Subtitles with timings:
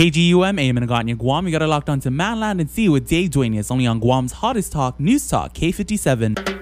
[0.00, 1.44] KGUM, AM in Guam.
[1.44, 4.32] You got it locked on to Manland and Sea with Dave Duenas, only on Guam's
[4.32, 6.59] hottest talk, News Talk, K57.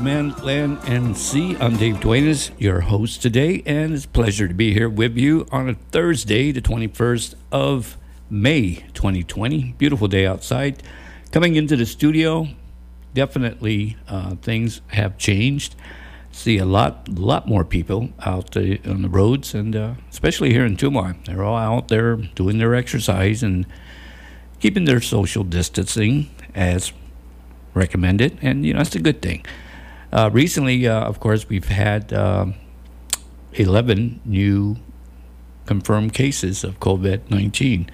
[0.00, 1.56] Man, Land, and Sea.
[1.60, 5.46] I'm Dave Duenas, your host today, and it's a pleasure to be here with you
[5.52, 7.96] on a Thursday, the 21st of
[8.28, 9.74] May, 2020.
[9.78, 10.82] Beautiful day outside.
[11.30, 12.48] Coming into the studio,
[13.14, 15.76] definitely uh, things have changed.
[16.32, 20.66] See a lot, lot more people out uh, on the roads, and uh, especially here
[20.66, 21.24] in Tumon.
[21.24, 23.64] They're all out there doing their exercise and
[24.58, 26.92] keeping their social distancing as
[27.74, 29.44] recommended, and you know that's a good thing.
[30.14, 32.46] Uh, recently, uh, of course, we've had uh,
[33.54, 34.76] 11 new
[35.66, 37.90] confirmed cases of COVID 19,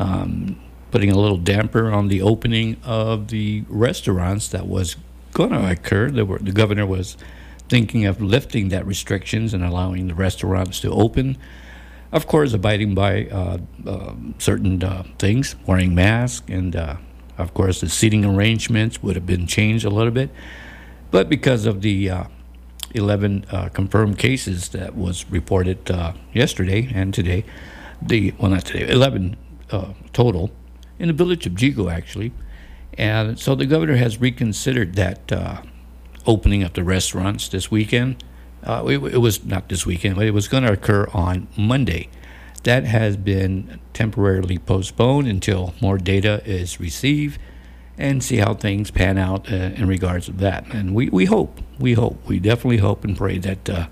[0.00, 0.60] um,
[0.90, 4.96] putting a little damper on the opening of the restaurants that was
[5.32, 6.10] going to occur.
[6.24, 7.16] Were, the governor was
[7.68, 11.38] thinking of lifting that restrictions and allowing the restaurants to open
[12.14, 16.94] of course, abiding by uh, uh, certain uh, things, wearing masks, and uh,
[17.36, 20.30] of course, the seating arrangements would have been changed a little bit.
[21.14, 22.24] But because of the uh,
[22.90, 25.88] 11 uh, confirmed cases that was reported
[26.32, 27.44] yesterday and today,
[28.02, 29.36] the well, not today, 11
[30.12, 30.50] total
[30.98, 32.32] in the village of Yigo, actually.
[32.98, 35.30] And so the governor has reconsidered that
[36.26, 38.24] opening of the restaurants this weekend
[38.64, 42.08] uh, it, it, was not this weekend, but it was going to occur on Monday.
[42.64, 47.38] That has been temporarily postponed until more data is received
[47.96, 50.66] and see how things pan out uh, in regards to that.
[50.72, 53.86] And we, we hope, we hope, we definitely hope and pray that uh,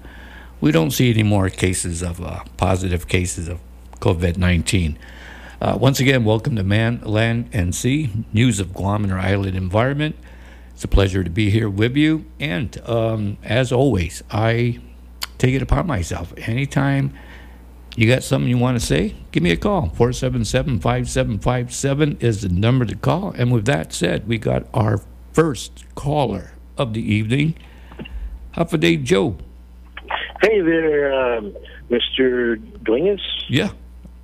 [0.61, 3.61] we don't see any more cases of uh, positive cases of
[4.01, 4.99] COVID 19.
[5.61, 9.57] Uh, once again, welcome to Man, Land, and Sea, news of Guam and our island
[9.57, 10.17] environment.
[10.75, 12.25] It's a pleasure to be here with you.
[12.41, 14.81] And um, as always, I
[15.39, 16.33] take it upon myself.
[16.37, 17.15] Anytime
[17.97, 19.89] you got something you want to say, give me a call.
[19.91, 23.33] 477 5757 is the number to call.
[23.33, 25.01] And with that said, we got our
[25.33, 27.55] first caller of the evening,
[28.53, 29.37] Half a Day Joe.
[30.43, 31.55] Hey there, um,
[31.91, 32.61] Mr.
[32.83, 33.21] Duenas.
[33.49, 33.71] Yeah,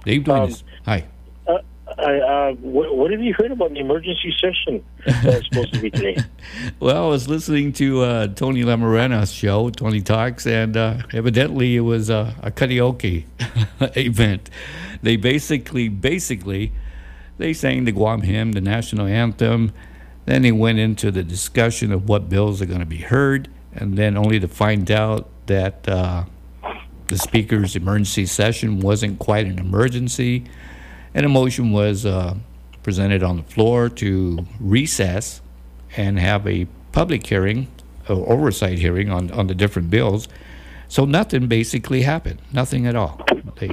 [0.04, 0.62] Dave Duenas.
[0.62, 1.04] Um, Hi.
[1.96, 4.84] Uh, what, what, have you heard about the emergency session
[5.22, 6.16] that's supposed to be today?
[6.80, 11.80] well, I was listening to uh, Tony Lamorena's show, Tony Talks, and uh, evidently it
[11.80, 13.24] was a, a karaoke
[13.96, 14.50] event.
[15.02, 16.72] They basically, basically,
[17.38, 19.72] they sang the Guam hymn, the national anthem.
[20.26, 23.96] Then they went into the discussion of what bills are going to be heard, and
[23.96, 26.24] then only to find out that uh,
[27.06, 30.44] the speaker's emergency session wasn't quite an emergency
[31.18, 32.32] and a motion was uh,
[32.84, 35.42] presented on the floor to recess
[35.96, 37.66] and have a public hearing,
[38.08, 40.28] or oversight hearing on, on the different bills.
[40.86, 43.20] So nothing basically happened, nothing at all.
[43.56, 43.68] They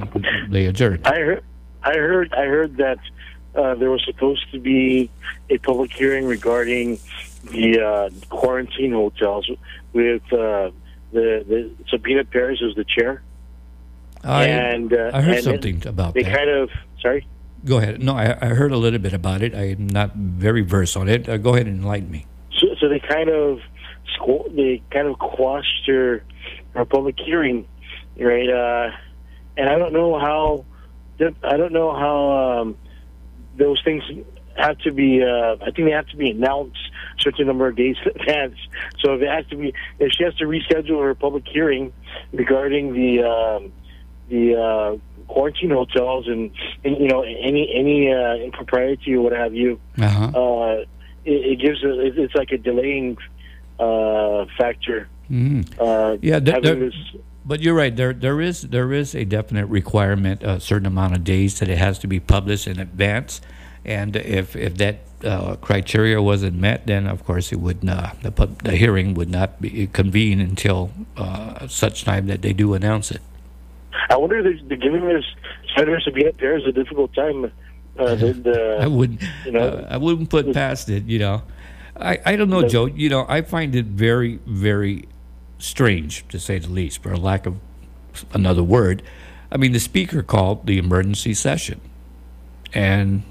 [0.49, 1.05] they adjourned.
[1.05, 1.43] I heard,
[1.83, 2.97] I heard, I heard that
[3.53, 5.11] uh, there was supposed to be
[5.51, 6.97] a public hearing regarding
[7.51, 9.47] the uh, quarantine hotels
[9.93, 10.71] with uh,
[11.11, 13.21] the the Sabina Perez as the chair.
[14.23, 16.31] I, and uh, I heard and something about they that.
[16.31, 17.27] They kind of sorry.
[17.65, 18.01] Go ahead.
[18.01, 19.55] No, I, I heard a little bit about it.
[19.55, 21.27] I'm not very versed on it.
[21.27, 22.25] Uh, go ahead and enlighten me.
[22.59, 23.59] So, so they kind of
[24.55, 26.23] they kind of quashed her,
[26.73, 27.67] her public hearing,
[28.19, 28.49] right?
[28.49, 28.91] Uh,
[29.57, 30.65] and I don't know how
[31.19, 32.77] I don't know how um,
[33.57, 34.03] those things
[34.57, 35.23] have to be.
[35.23, 36.77] Uh, I think they have to be announced
[37.17, 38.57] a certain number of days in advance.
[38.99, 41.93] So if it has to be, if she has to reschedule her public hearing
[42.33, 43.71] regarding the um,
[44.29, 46.51] the uh, quarantine hotels and,
[46.83, 50.25] and you know any any uh, impropriety or what have you, Uh-huh.
[50.35, 50.75] uh,
[51.25, 53.17] it, it gives a, it- it's like a delaying
[53.79, 55.07] uh, factor.
[55.79, 56.93] Uh, Yeah, there- this.
[57.47, 57.95] But you're right.
[57.95, 61.77] There, there is, there is a definite requirement, a certain amount of days that it
[61.77, 63.39] has to be published in advance,
[63.85, 68.31] and if if that uh, criteria wasn't met, then of course it would not, the
[68.31, 73.11] pub, the hearing would not be convened until uh, such time that they do announce
[73.11, 73.21] it.
[74.09, 75.25] I wonder if they're, giving this
[75.75, 77.45] Senator Sabina Perez a difficult time.
[77.97, 81.05] Uh, the, the, I wouldn't, you know, uh, I wouldn't put past it.
[81.05, 81.43] You know,
[81.97, 82.85] I, I don't know, The- Joe.
[82.85, 85.07] You know, I find it very, very
[85.57, 87.55] strange to say the least, for a lack of
[88.33, 89.01] another word.
[89.51, 91.79] I mean, the speaker called the emergency session,
[92.73, 93.23] and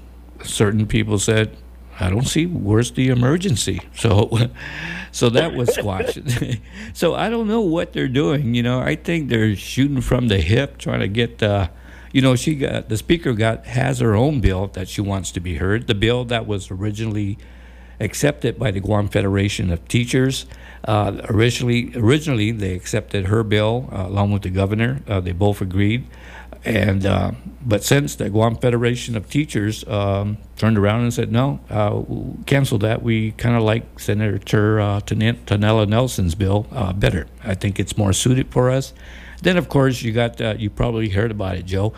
[0.43, 1.55] certain people said,
[1.99, 4.29] "I don't see where's the emergency." So,
[5.11, 6.19] so that was squashed.
[6.93, 8.53] so I don't know what they're doing.
[8.53, 11.41] You know, I think they're shooting from the hip, trying to get.
[11.41, 11.69] Uh,
[12.11, 15.41] you know, she got the speaker got has her own bill that she wants to
[15.41, 15.87] be heard.
[15.87, 17.37] The bill that was originally
[17.99, 20.45] accepted by the Guam Federation of Teachers.
[20.83, 25.01] Uh, originally, originally they accepted her bill uh, along with the governor.
[25.07, 26.05] Uh, they both agreed,
[26.65, 27.31] and uh,
[27.65, 32.01] but since the Guam Federation of Teachers um, turned around and said no, uh,
[32.45, 37.27] cancel that, we kind of like Senator uh, Telena Nelson's bill uh, better.
[37.43, 38.93] I think it's more suited for us.
[39.41, 41.93] Then, of course, you got uh, you probably heard about it, Joe.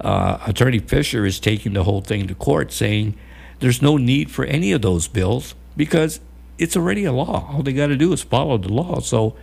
[0.00, 3.16] Uh, Attorney Fisher is taking the whole thing to court, saying
[3.60, 6.20] there's no need for any of those bills because
[6.58, 7.48] it's already a law.
[7.52, 9.00] All they got to do is follow the law.
[9.00, 9.36] So,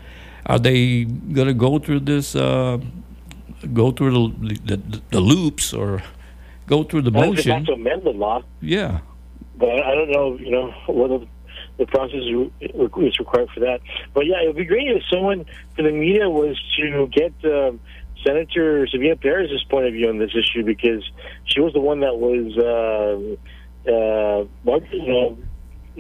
[0.46, 2.80] are they going to go through this, uh,
[3.74, 6.04] go through the, the the loops, or
[6.68, 9.00] go through the don't they have to amend the law, Yeah,
[9.58, 11.26] but I don't know, you know, whether
[11.78, 13.80] the process is required for that.
[14.14, 15.46] But yeah, it would be great if someone
[15.76, 17.80] from the media was to get um,
[18.26, 21.04] Senator Sabina Perez's point of view on this issue because
[21.46, 25.38] she was the one that was, uh, uh, what- you know,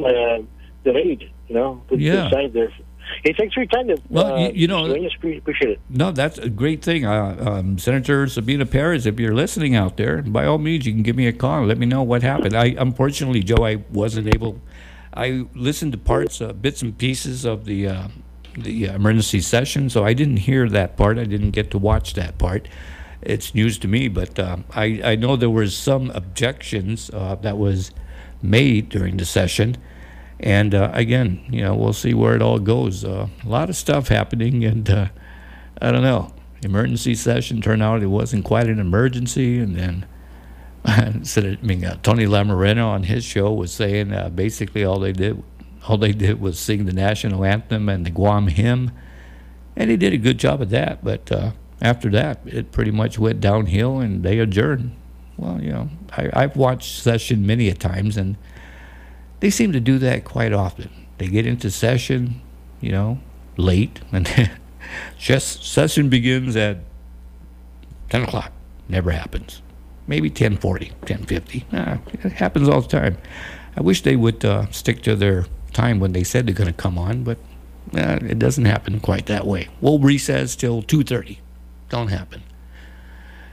[0.06, 0.42] uh,
[0.83, 1.30] delayed.
[1.48, 2.15] You know, the, Yeah.
[2.24, 2.74] the side there.
[3.24, 3.89] Hey, thanks for your time.
[4.09, 4.86] Well, uh, you- you know-.
[4.86, 5.80] Appreciate it.
[5.89, 7.06] no, that's a great thing.
[7.06, 11.04] Uh, um, Senator Sabina Perez, if you're listening out there, by all means, you can
[11.04, 11.59] give me a call.
[11.59, 12.56] and Let me know what happened.
[12.56, 14.62] I unfortunately, Joe, I wasn't able.
[15.13, 18.07] I listened to parts, uh, bits and pieces of the uh,
[18.57, 21.18] the emergency session, so I didn't hear that part.
[21.19, 22.68] I didn't get to watch that part.
[23.21, 27.57] It's news to me, but uh, I I know there was some objections uh, that
[27.57, 27.92] was
[28.42, 29.75] made during the session.
[30.39, 33.04] And uh, again, you know, we'll see where it all goes.
[33.04, 35.07] Uh, a lot of stuff happening, and uh,
[35.81, 36.34] I don't know.
[36.63, 40.06] Emergency session turned out it wasn't quite an emergency, and then
[40.88, 45.12] of, I mean, uh, Tony Lamorena on his show was saying uh, basically all they
[45.12, 45.44] did,
[45.88, 48.92] all they did was sing the national anthem and the Guam hymn,
[49.75, 51.04] and he did a good job of that.
[51.04, 51.51] But uh,
[51.81, 54.95] after that, it pretty much went downhill, and they adjourned.
[55.36, 58.38] Well, you know, I, I've watched session many a times, and
[59.39, 60.90] they seem to do that quite often.
[61.18, 62.42] They get into session,
[62.81, 63.19] you know,
[63.56, 64.52] late, and
[65.18, 66.78] just session begins at
[68.09, 68.52] 10 o'clock.
[68.90, 69.62] Never happens.
[70.07, 71.66] Maybe 10:40, 10:50.
[71.73, 73.18] Ah, it happens all the time.
[73.76, 76.73] I wish they would uh, stick to their time when they said they're going to
[76.73, 77.38] come on, but
[77.94, 79.68] uh, it doesn't happen quite that way.
[79.81, 81.40] We'll recess till 2:30.
[81.90, 82.44] Don't happen.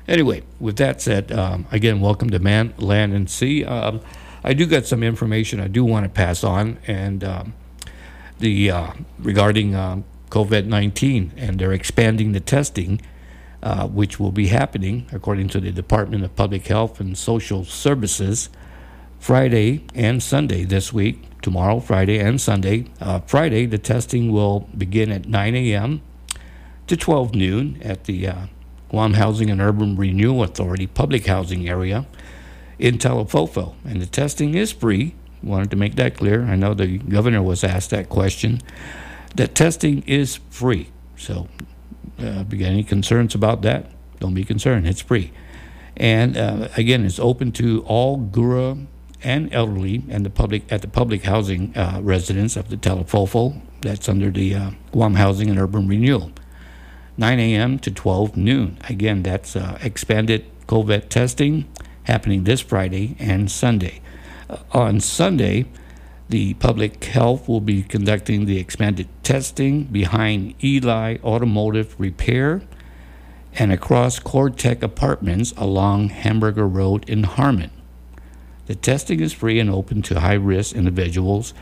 [0.06, 3.64] Anyway, with that said, um, again, welcome to Man, Land, and Sea.
[3.64, 4.00] Um,
[4.44, 7.54] I do got some information I do want to pass on, and um,
[8.38, 13.00] the uh, regarding um, COVID nineteen, and they're expanding the testing,
[13.62, 18.50] uh, which will be happening according to the Department of Public Health and Social Services,
[19.18, 21.22] Friday and Sunday this week.
[21.40, 22.86] Tomorrow, Friday and Sunday.
[23.00, 26.00] Uh, Friday, the testing will begin at 9 a.m.
[26.86, 28.46] to 12 noon at the uh,
[28.88, 32.06] Guam Housing and Urban Renewal Authority public housing area
[32.78, 33.74] in Talofofo.
[33.84, 35.14] And the testing is free.
[35.42, 36.44] Wanted to make that clear.
[36.44, 38.60] I know the governor was asked that question.
[39.34, 40.88] The testing is free.
[41.16, 41.48] So,
[42.18, 43.90] uh, if you got any concerns about that,
[44.20, 44.86] don't be concerned.
[44.86, 45.32] It's free.
[45.96, 48.86] And uh, again, it's open to all GHURA
[49.22, 53.60] and elderly and the public at the public housing uh, residents of the Talofofo.
[53.80, 56.32] That's under the uh, Guam Housing and Urban Renewal.
[57.16, 57.78] 9 a.m.
[57.78, 58.78] to 12 noon.
[58.88, 61.68] Again, that's uh, expanded COVID testing
[62.04, 64.00] happening this Friday and Sunday.
[64.48, 65.66] Uh, on Sunday,
[66.28, 72.62] the public health will be conducting the expanded testing behind Eli Automotive Repair
[73.54, 77.70] and across Cortec Apartments along Hamburger Road in Harmon.
[78.66, 81.52] The testing is free and open to high risk individuals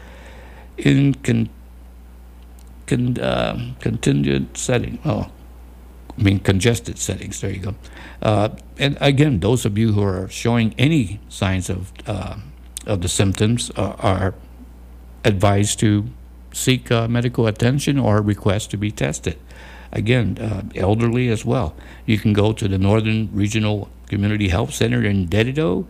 [0.78, 1.50] in con,
[2.87, 4.99] con, uh, contingent setting.
[5.04, 5.30] Oh,
[6.19, 7.40] I mean congested settings.
[7.40, 7.75] There you go.
[8.21, 12.37] Uh, and again, those of you who are showing any signs of uh,
[12.87, 14.35] of the symptoms are, are
[15.25, 16.07] advised to
[16.52, 19.38] seek uh, medical attention or request to be tested.
[19.92, 21.75] Again, uh, elderly as well.
[22.07, 25.87] You can go to the Northern Regional Community Health Center in Dededo,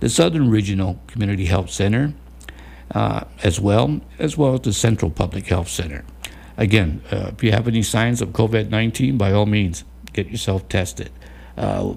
[0.00, 2.14] the Southern Regional Community Health Center,
[2.94, 6.04] uh, as well, as well as the Central Public Health Center.
[6.60, 10.68] Again, uh, if you have any signs of COVID 19, by all means, get yourself
[10.68, 11.10] tested.
[11.56, 11.94] Uh,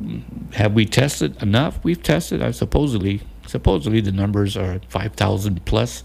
[0.53, 1.83] have we tested enough?
[1.83, 6.03] We've tested, I supposedly, supposedly the numbers are 5,000 plus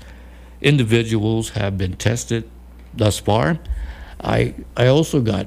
[0.60, 2.50] individuals have been tested
[2.92, 3.60] thus far.
[4.20, 5.46] I, I also got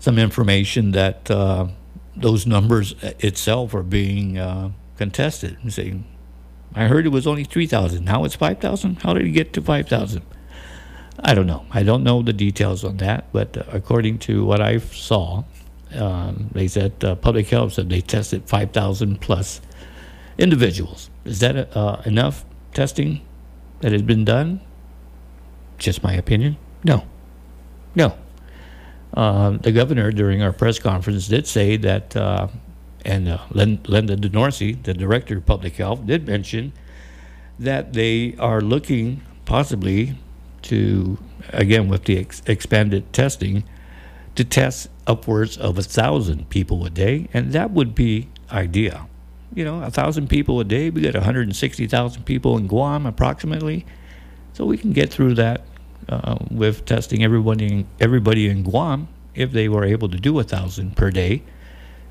[0.00, 1.68] some information that uh,
[2.16, 5.58] those numbers itself are being uh, contested.
[5.72, 6.04] Saying,
[6.74, 8.04] I heard it was only 3,000.
[8.04, 9.02] Now it's 5,000.
[9.02, 10.22] How did it get to 5,000?
[11.20, 11.66] I don't know.
[11.70, 15.44] I don't know the details on that, but uh, according to what I saw,
[15.94, 19.60] um, they said uh, public health said they tested 5,000 plus
[20.36, 21.10] individuals.
[21.24, 23.20] Is that uh, enough testing
[23.80, 24.60] that has been done?
[25.78, 26.56] Just my opinion.
[26.84, 27.04] No.
[27.94, 28.16] No.
[29.14, 32.48] Uh, the governor, during our press conference, did say that, uh,
[33.04, 36.72] and uh, Linda DeNorcey, the director of public health, did mention
[37.58, 40.14] that they are looking possibly
[40.62, 41.18] to,
[41.50, 43.64] again, with the ex- expanded testing,
[44.34, 49.08] to test upwards of a thousand people a day, and that would be ideal
[49.54, 50.90] you know, a thousand people a day.
[50.90, 53.86] We got 160,000 people in Guam approximately,
[54.52, 55.62] so we can get through that
[56.08, 60.44] uh, with testing everybody in, everybody in Guam if they were able to do a
[60.44, 61.42] thousand per day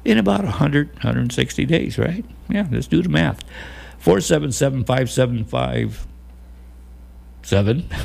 [0.05, 2.25] in about 100 160 days, right?
[2.49, 3.43] Yeah, let's do the math.
[3.99, 6.07] Four seven seven five seven five
[7.47, 7.87] seven.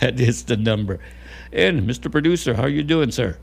[0.00, 0.98] that is the number.
[1.52, 2.10] And Mr.
[2.10, 3.36] Producer, how are you doing, sir?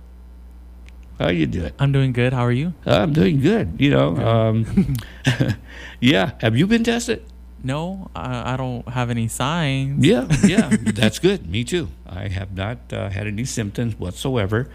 [1.19, 1.71] How are you doing?
[1.77, 2.33] I'm doing good.
[2.33, 2.73] How are you?
[2.85, 3.77] I'm doing good.
[3.77, 4.97] You know, um,
[5.99, 6.31] yeah.
[6.41, 7.23] Have you been tested?
[7.63, 10.03] No, I, I, don't have any signs.
[10.03, 11.45] Yeah, yeah, that's good.
[11.47, 11.89] Me too.
[12.09, 14.67] I have not uh, had any symptoms whatsoever.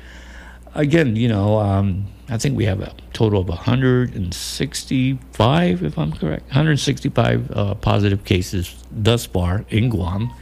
[0.73, 6.47] Again, you know, um, I think we have a total of 165, if I'm correct,
[6.47, 10.33] 165 uh, positive cases thus far in Guam.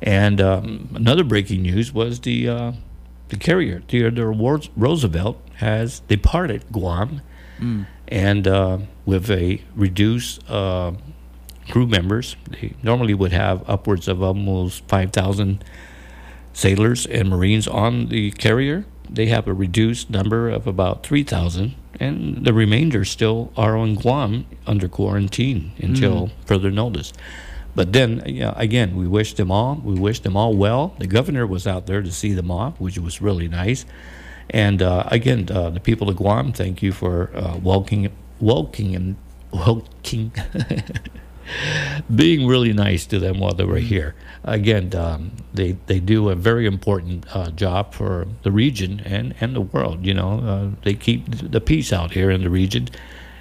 [0.00, 2.70] And um, another breaking news was the uh,
[3.30, 7.20] the carrier, Theodore Roosevelt, has departed Guam,
[7.58, 7.86] mm.
[8.06, 10.92] and uh, with a reduced uh,
[11.68, 15.62] crew members, they normally would have upwards of almost 5,000
[16.52, 18.84] sailors and Marines on the carrier.
[19.10, 24.46] They have a reduced number of about 3,000, and the remainder still are on Guam
[24.66, 26.30] under quarantine until mm.
[26.46, 27.12] further notice.
[27.74, 29.76] But then, you know, again, we wish them all.
[29.76, 30.94] We wish them all well.
[30.98, 33.84] The governor was out there to see them off, which was really nice.
[34.50, 38.10] And uh, again, uh, the people of Guam, thank you for uh, welcoming,
[38.40, 39.16] welcoming,
[39.52, 40.32] welcoming,
[42.14, 44.14] being really nice to them while they were here.
[44.44, 49.54] Again, um, they they do a very important uh, job for the region and and
[49.54, 50.06] the world.
[50.06, 52.88] You know, uh, they keep the peace out here in the region,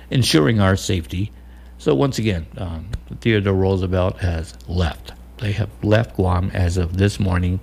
[0.09, 1.31] ensuring our safety.
[1.77, 2.89] So once again, um,
[3.21, 5.13] Theodore Roosevelt has left.
[5.37, 7.59] They have left Guam as of this morning,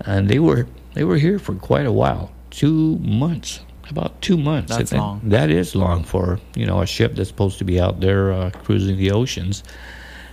[0.00, 3.60] and they were they were here for quite a while, two months,
[3.90, 4.76] about two months.
[4.76, 5.20] That's long.
[5.24, 8.50] That is long for you know a ship that's supposed to be out there uh,
[8.50, 9.62] cruising the oceans,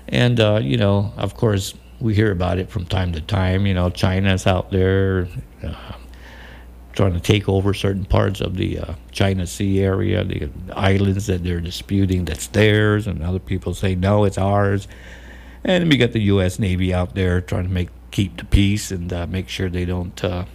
[0.08, 3.65] and uh, you know of course we hear about it from time to time.
[3.65, 5.27] You know China's out there.
[5.63, 5.74] Uh,
[6.93, 11.41] trying to take over certain parts of the uh, China Sea area, the islands that
[11.41, 14.89] they're disputing that's theirs, and other people say no, it's ours.
[15.63, 16.60] And we got the U.S.
[16.60, 20.24] Navy out there trying to make keep the peace and uh, make sure they don't
[20.24, 20.46] uh,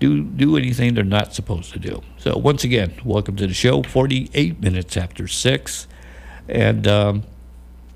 [0.00, 2.02] do do anything they're not supposed to do.
[2.18, 3.82] So once again, welcome to the show.
[3.82, 5.86] Forty-eight minutes after six,
[6.48, 7.22] and um,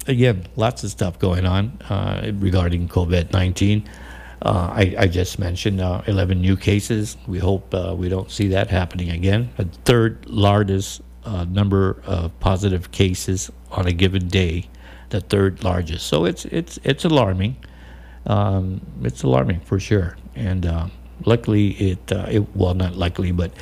[0.06, 3.88] again, lots of stuff going on uh, regarding COVID nineteen.
[4.42, 7.16] Uh, I, I, just mentioned uh, 11 new cases.
[7.26, 9.48] We hope uh, we don't see that happening again.
[9.56, 14.68] The third largest uh, number of positive cases on a given day,
[15.08, 16.08] the third largest.
[16.08, 17.56] So it's it's it's alarming.
[18.26, 20.18] Um, it's alarming for sure.
[20.34, 20.88] And uh,
[21.24, 23.52] luckily, it, uh, it well not luckily, but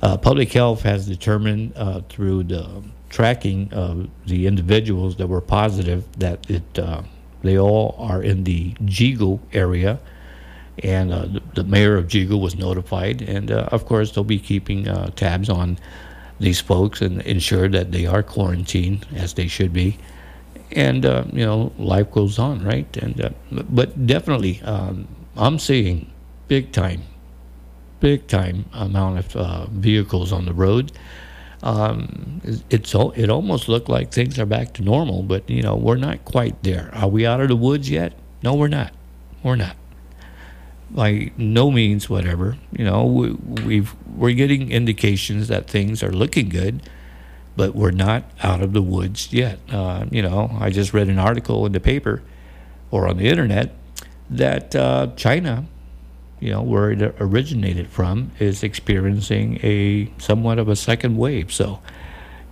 [0.00, 1.74] public health has determined
[2.08, 7.02] through the tracking of the individuals that were positive that it uh,
[7.42, 9.98] they all are in the Yigo area,
[10.82, 14.38] and uh, the, the, mayor of Yigo was notified, and uh, of course they'll be
[14.38, 15.78] keeping uh, tabs on
[16.40, 19.98] these folks and ensure that they are quarantined as they should be,
[20.72, 22.96] and uh, you know life goes on, right?
[22.96, 23.30] And uh,
[23.70, 26.10] but definitely, um, I'm seeing
[26.48, 27.02] big time,
[28.00, 30.90] big time amount of uh, vehicles on the road.
[31.62, 32.40] Um,
[32.70, 36.24] it's it almost looked like things are back to normal, but you know we're not
[36.24, 36.90] quite there.
[36.94, 38.14] Are we out of the woods yet?
[38.42, 38.92] No, we're not.
[39.42, 39.76] We're not.
[40.90, 42.56] By no means, whatever.
[42.72, 46.88] You know, we, we've we're getting indications that things are looking good,
[47.56, 49.58] but we're not out of the woods yet.
[49.70, 52.22] Uh, you know, I just read an article in the paper
[52.90, 53.74] or on the internet
[54.30, 55.66] that uh, China
[56.40, 61.52] you know, where it originated from, is experiencing a somewhat of a second wave.
[61.52, 61.80] So,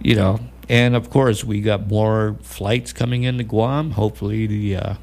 [0.00, 3.92] you know, and of course, we got more flights coming into Guam.
[3.92, 4.94] Hopefully, the uh,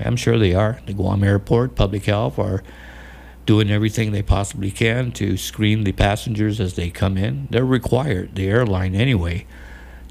[0.00, 0.80] I'm sure they are.
[0.86, 2.62] The Guam Airport, Public Health are
[3.46, 7.48] doing everything they possibly can to screen the passengers as they come in.
[7.50, 9.46] They're required, the airline anyway,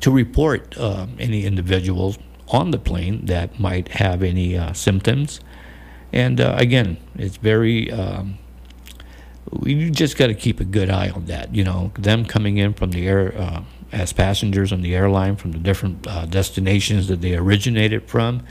[0.01, 2.17] to report uh, any individuals
[2.50, 5.39] on the plane that might have any uh, symptoms
[6.13, 7.91] and uh, again, it's very.
[7.91, 8.37] Um,
[9.51, 11.53] we just got to keep a good eye on that.
[11.53, 15.51] You know, them coming in from the air uh, as passengers on the airline from
[15.51, 18.43] the different uh, destinations that they originated from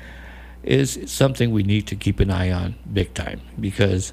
[0.62, 4.12] is something we need to keep an eye on big time because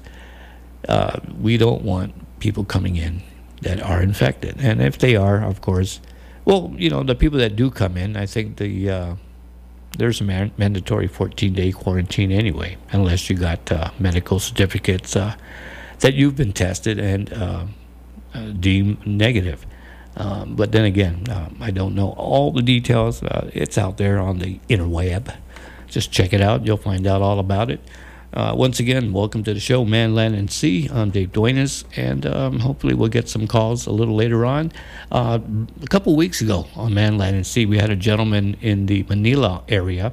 [0.88, 3.22] uh, we don't want people coming in
[3.62, 4.56] that are infected.
[4.60, 6.00] And if they are, of course,
[6.44, 9.14] well, you know, the people that do come in, I think the uh,
[9.96, 15.34] there's a man- mandatory 14 day quarantine anyway, unless you got uh, medical certificates uh,
[16.00, 17.64] that you've been tested and uh,
[18.34, 19.64] uh deemed negative.
[20.16, 23.22] Um, but then again, um, I don't know all the details.
[23.22, 25.34] Uh, it's out there on the interweb.
[25.86, 26.66] Just check it out.
[26.66, 27.80] You'll find out all about it.
[28.34, 30.86] Uh, once again, welcome to the show, Man, Land, and Sea.
[30.92, 34.70] I'm Dave Duenas, and um, hopefully we'll get some calls a little later on.
[35.10, 35.38] Uh,
[35.82, 39.02] a couple weeks ago on Man, Land, and Sea, we had a gentleman in the
[39.04, 40.12] Mangilao area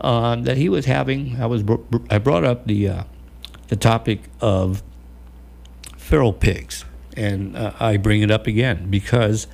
[0.00, 1.40] uh, that he was having.
[1.40, 1.62] I was
[2.10, 3.04] I brought up the uh,
[3.68, 4.82] the topic of
[5.98, 6.86] feral pigs,
[7.18, 9.46] and uh, I bring it up again because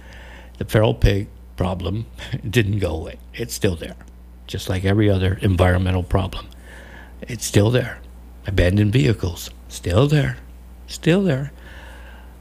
[0.59, 2.06] the feral pig problem
[2.48, 3.18] didn't go away.
[3.35, 3.96] It's still there,
[4.46, 6.46] just like every other environmental problem.
[7.28, 8.00] It's still there.
[8.46, 10.38] Abandoned vehicles, still there.
[10.87, 11.52] Still there.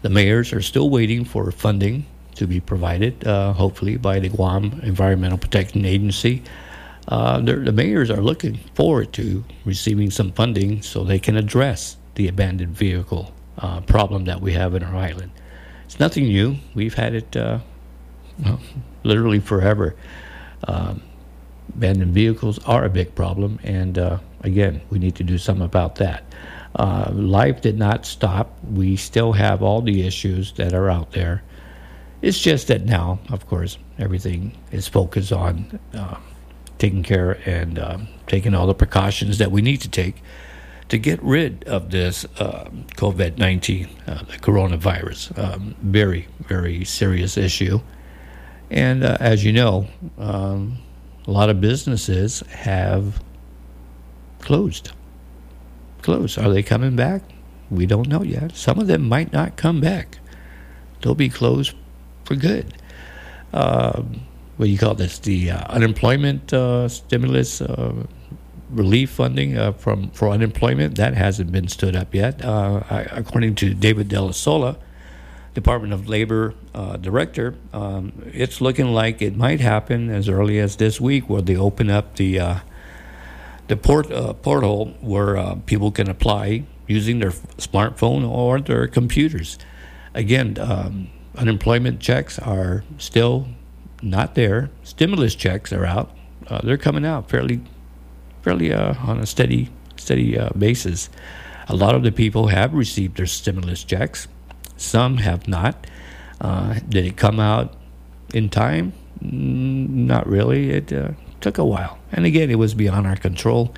[0.02, 4.80] The mayors are still waiting for funding to be provided, uh, hopefully, by the Guam
[4.84, 6.42] Environmental Protection Agency.
[7.08, 12.28] Uh, the mayors are looking forward to receiving some funding so they can address the
[12.28, 15.32] abandoned vehicle uh, problem that we have in our island.
[15.86, 16.58] It's nothing new.
[16.74, 17.60] We've had it uh,
[18.44, 18.60] well,
[19.04, 19.96] literally forever.
[20.68, 21.02] Um,
[21.76, 25.96] abandoned vehicles are a big problem, and uh, again, we need to do something about
[25.96, 26.24] that.
[26.76, 28.58] Uh, life did not stop.
[28.64, 31.44] We still have all the issues that are out there.
[32.22, 36.18] It's just that now, of course, everything is focused on uh,
[36.78, 40.22] taking care and uh, taking all the precautions that we need to take
[40.90, 45.38] to get rid of this uh, COVID 19, uh, the coronavirus.
[45.38, 47.80] Um, very, very serious issue.
[48.70, 50.78] And uh, as you know, um,
[51.28, 53.22] a lot of businesses have
[54.42, 54.92] closed.
[56.02, 56.38] Closed.
[56.38, 57.24] Are they coming back?
[57.70, 58.56] We don't know yet.
[58.56, 60.20] Some of them might not come back.
[61.02, 61.74] They'll be closed
[62.26, 62.74] for good.
[63.54, 64.04] Uh,
[64.58, 65.20] what do you call this?
[65.20, 68.06] The uh, unemployment uh, stimulus uh,
[68.70, 72.44] relief funding uh, from for unemployment that hasn't been stood up yet.
[72.44, 74.78] Uh, I, according to David Dell'Isola,
[75.54, 76.54] Department of Labor
[77.02, 81.56] director, um, it's looking like it might happen as early as this week, where they
[81.56, 82.62] open up the
[83.72, 89.58] the port uh, portal where uh, people can apply using their smartphone or their computers.
[90.14, 93.48] Again, um, unemployment checks are still
[94.02, 94.70] not there.
[94.84, 96.12] Stimulus checks are out.
[96.48, 97.62] Uh, they're coming out fairly,
[98.42, 101.10] fairly uh, on a steady, steady basis.
[101.70, 104.28] A lot of the people have received their stimulus checks
[104.76, 105.88] some have not.
[106.42, 107.76] Uh, did it come out
[108.34, 108.92] in time?
[109.22, 110.72] Not really.
[110.72, 111.98] It uh, took a while.
[112.12, 113.74] And again, it was beyond our control.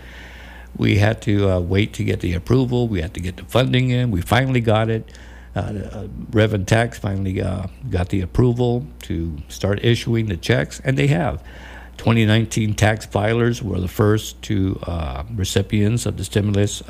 [0.76, 2.88] We had to uh, wait to get the approval.
[2.88, 4.12] We had to get the funding in.
[4.12, 5.10] We finally got it.
[5.56, 10.98] Uh, uh, Rev Tax finally uh, got the approval to start issuing the checks, and
[10.98, 11.44] they have.
[11.98, 14.80] 2019 tax filers were the first two
[15.36, 16.82] recipients of the stimulus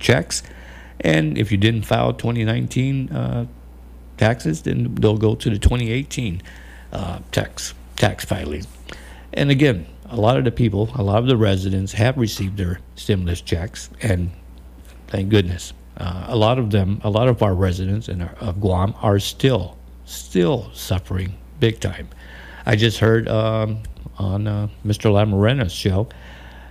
[0.00, 0.42] checks
[1.00, 3.46] and if you didn't file 2019 uh,
[4.18, 6.42] taxes, then they'll go to the 2018
[6.92, 8.64] uh, tax tax filing.
[9.32, 12.80] And again, a lot of the people, a lot of the residents have received their
[12.96, 14.30] stimulus checks, and
[15.06, 15.72] thank goodness.
[15.96, 19.18] Uh, a lot of them, a lot of our residents in our, of Guam are
[19.18, 22.08] still, still suffering big time.
[22.66, 23.82] I just heard um,
[24.18, 25.12] on uh, Mr.
[25.12, 26.08] Lamorena's show,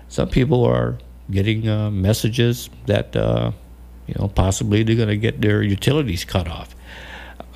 [0.10, 0.98] some people are
[1.32, 3.52] getting uh, messages that uh,
[4.08, 6.76] you know possibly they're going to get their utilities cut off.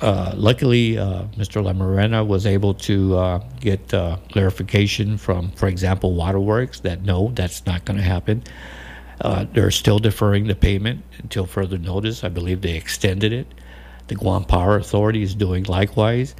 [0.00, 1.62] Uh, luckily, uh, Mr.
[1.62, 7.64] Lamorena was able to uh, get uh, clarification from, for example, Waterworks that no, that's
[7.64, 8.42] not going to happen.
[9.20, 12.24] Uh, they're still deferring the payment until further notice.
[12.24, 13.46] I believe they extended it.
[14.08, 16.34] The Guam Power Authority is doing likewise.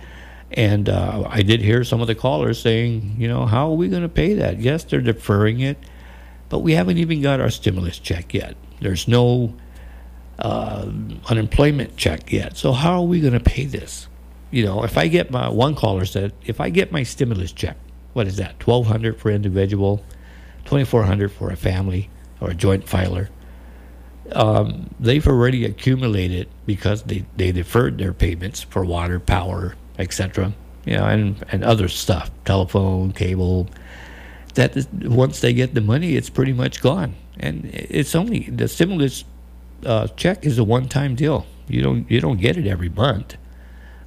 [0.53, 3.88] And uh, I did hear some of the callers saying, you know, how are we
[3.88, 4.61] going to pay that?
[4.61, 5.79] Yes, they're deferring it,
[6.49, 8.57] but we haven't even got our stimulus check yet.
[8.81, 9.55] There's no
[10.38, 10.90] uh,
[11.29, 12.57] unemployment check yet.
[12.57, 14.09] So how are we going to pay this?
[14.51, 17.77] You know, if I get my one caller said, if I get my stimulus check,
[18.12, 18.61] what is that?
[18.61, 20.05] Twelve hundred for individual,
[20.64, 22.09] twenty four hundred for a family
[22.40, 23.31] or a joint filer.
[24.33, 30.53] Um, they've already accumulated because they, they deferred their payments for water, power, etc.
[30.87, 33.68] You know, and and other stuff, telephone, cable.
[34.55, 39.25] That once they get the money, it's pretty much gone, and it's only the stimulus
[39.85, 41.47] uh, check is a one-time deal.
[41.68, 43.37] You don't you don't get it every month.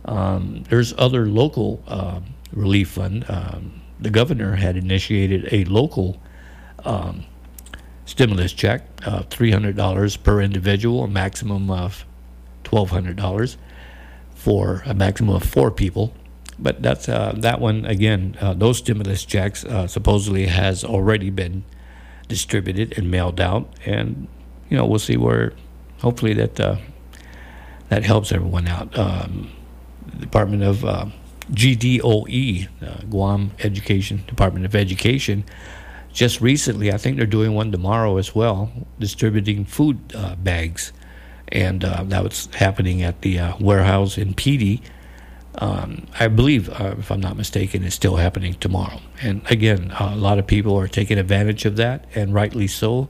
[0.06, 3.26] Um, there's other local uh, relief fund.
[3.28, 6.22] Um, the governor had initiated a local
[6.86, 7.26] um,
[8.06, 12.06] stimulus check, uh, $300 per individual, a maximum of
[12.63, 13.58] $1,200
[14.34, 16.13] for a maximum of four people.
[16.60, 18.36] But that's uh, that one again.
[18.42, 21.63] Uh, those stimulus checks uh, supposedly has already been
[22.28, 24.28] distributed and mailed out, and
[24.70, 25.54] you know we'll see where.
[26.02, 26.78] Hopefully that uh,
[27.90, 28.98] that helps everyone out.
[28.98, 29.52] Um,
[30.20, 31.06] Department of uh,
[31.52, 35.44] GDOE, uh, Guam Education Department of Education,
[36.18, 40.92] just recently, I think they're doing one tomorrow as well, distributing food uh, bags,
[41.50, 44.82] and uh, that was happening at the uh, warehouse in Piti.
[45.60, 49.00] Um, I believe, uh, if I'm not mistaken, it's still happening tomorrow.
[49.22, 53.10] And again, a lot of people are taking advantage of that, and rightly so.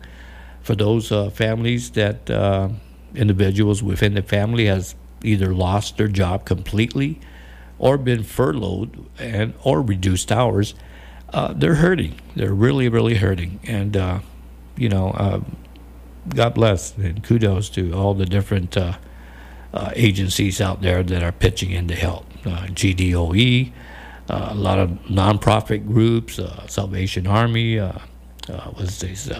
[0.68, 2.68] For those uh, families that uh,
[3.16, 7.22] individuals within the family has either lost their job completely,
[7.80, 10.76] or been furloughed and or reduced hours,
[11.30, 12.20] uh, they're hurting.
[12.36, 13.62] They're really, really hurting.
[13.64, 14.20] And uh,
[14.76, 15.40] you know, uh,
[16.28, 18.98] God bless and kudos to all the different uh,
[19.74, 22.26] uh, agencies out there that are pitching in to help.
[22.46, 23.72] Uh, GDOE,
[24.28, 27.78] a lot of nonprofit groups, Salvation Army.
[27.78, 29.32] was this?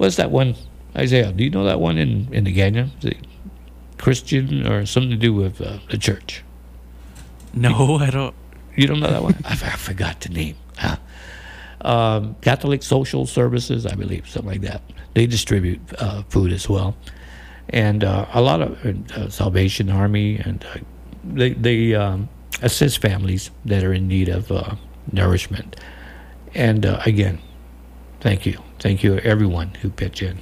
[0.00, 0.54] What's that one?
[0.96, 2.88] Isaiah, do you know that one in in the Ganya?
[3.98, 6.42] Christian or something to do with the church?
[7.52, 8.34] No, I don't.
[8.76, 9.36] You don't know that one?
[9.44, 10.56] I, I forgot the name.
[10.78, 10.96] Huh?
[11.82, 14.80] Um, Catholic Social Services, I believe, something like that.
[15.14, 16.96] They distribute uh, food as well,
[17.68, 20.78] and uh, a lot of uh, Salvation Army, and uh,
[21.24, 22.28] they they um,
[22.62, 24.76] assist families that are in need of uh,
[25.12, 25.76] nourishment.
[26.54, 27.38] And uh, again,
[28.20, 30.40] thank you, thank you everyone who pitch in.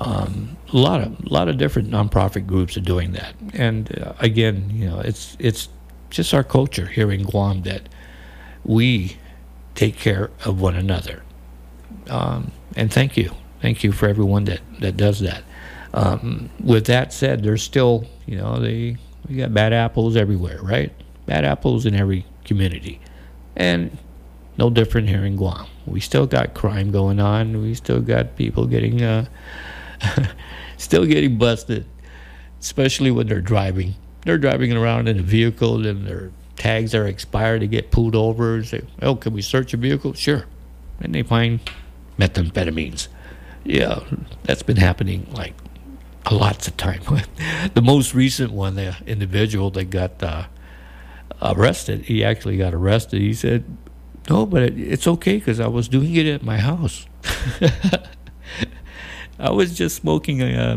[0.00, 4.70] Um, a lot of a lot of different nonprofit groups are doing that, and again,
[4.72, 5.68] you know, it's it's
[6.08, 7.88] just our culture here in Guam that
[8.64, 9.16] we
[9.74, 11.22] take care of one another.
[12.08, 13.32] Um, and thank you.
[13.62, 15.44] Thank you for everyone that, that does that.
[15.94, 18.96] Um, with that said, there's still, you know, they,
[19.28, 20.92] we got bad apples everywhere, right?
[21.26, 23.00] Bad apples in every community.
[23.56, 23.96] And
[24.56, 25.66] no different here in Guam.
[25.90, 27.60] We still got crime going on.
[27.60, 29.26] We still got people getting, uh,
[30.76, 31.86] still getting busted,
[32.60, 37.62] especially when they're driving they're driving around in a vehicle and their tags are expired.
[37.62, 40.44] They get pulled over and say, "Oh, can we search your vehicle?" Sure,
[41.00, 41.60] and they find
[42.18, 43.08] methamphetamines.
[43.64, 44.00] Yeah,
[44.44, 45.54] that's been happening like
[46.26, 47.02] a lots of time.
[47.74, 50.46] the most recent one, the individual that got uh,
[51.42, 53.20] arrested, he actually got arrested.
[53.20, 53.64] He said,
[54.28, 57.06] "No, but it, it's okay because I was doing it at my house."
[59.38, 60.76] I was just smoking uh,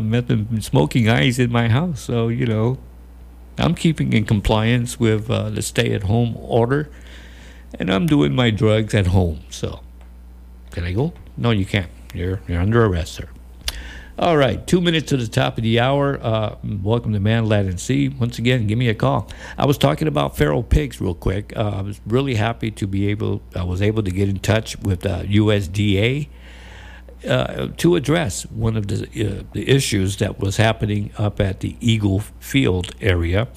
[0.60, 2.78] smoking ice in my house, so you know
[3.58, 6.90] I'm keeping in compliance with uh, the stay at home order,
[7.78, 9.40] and I'm doing my drugs at home.
[9.50, 9.80] So,
[10.70, 11.12] can I go?
[11.36, 11.90] No, you can't.
[12.12, 13.28] You're, you're under arrest, sir.
[14.16, 16.20] All right, two minutes to the top of the hour.
[16.22, 18.10] Uh, welcome to Man, Land, and Sea.
[18.10, 19.28] Once again, give me a call.
[19.58, 21.52] I was talking about feral pigs real quick.
[21.56, 23.42] Uh, I was really happy to be able.
[23.56, 26.28] I was able to get in touch with the USDA
[27.28, 31.76] uh, to address one of the, uh, the issues that was happening up at the
[31.80, 33.48] Eagle Field area.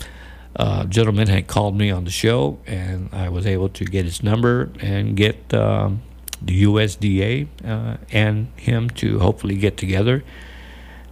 [0.56, 4.24] uh, gentleman had called me on the show, and I was able to get his
[4.24, 6.02] number and get um,
[6.42, 10.24] the USDA uh, and him to hopefully get together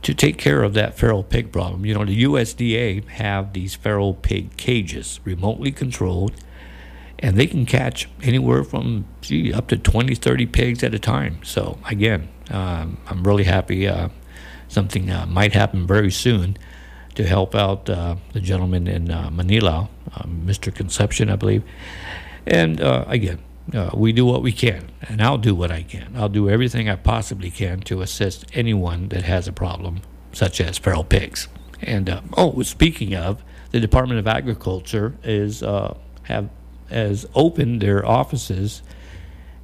[0.05, 1.83] to take care of that feral pig problem.
[1.83, 6.31] You know, the USDA have these feral pig cages, remotely controlled,
[7.17, 11.39] and they can catch anywhere from gee, up to 20, 30 pigs at a time.
[11.43, 13.87] So again, um, I'm really happy.
[13.87, 14.09] Uh,
[14.67, 16.55] something uh, might happen very soon
[17.15, 19.89] to help out uh, the gentleman in uh, Mangilao,
[20.45, 20.67] Mr.
[20.67, 21.63] Um, Conception, I believe.
[22.45, 23.39] And uh, again,
[23.73, 26.13] uh, we do what we can, and I'll do what I can.
[26.15, 30.01] I'll do everything I possibly can to assist anyone that has a problem,
[30.31, 31.47] such as feral pigs.
[31.81, 36.49] And uh, oh, speaking of, the Department of Agriculture is have
[36.89, 38.83] has opened their offices,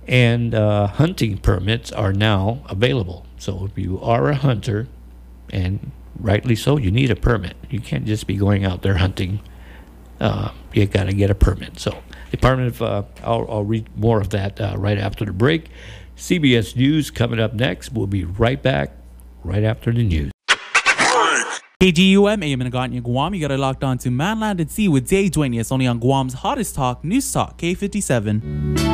[0.08, 3.26] and hunting permits are now available.
[3.38, 4.88] So if you are a hunter,
[5.52, 7.56] and rightly so, you need a permit.
[7.70, 9.42] You can't just be going out there hunting.
[10.22, 11.80] Uh, you got to get a permit.
[11.80, 11.98] So,
[12.30, 15.70] Department of, uh, I'll, I'll, read more of that uh, right after the break.
[16.16, 17.92] CBS News coming up next.
[17.92, 18.92] We'll be right back
[19.44, 20.32] right after the news.
[21.82, 23.34] KGUM, AM in Guam.
[23.34, 26.36] You got it locked on to Manland and Sea with Day us only on Guam's
[26.36, 28.91] hottest talk, News Talk, K57.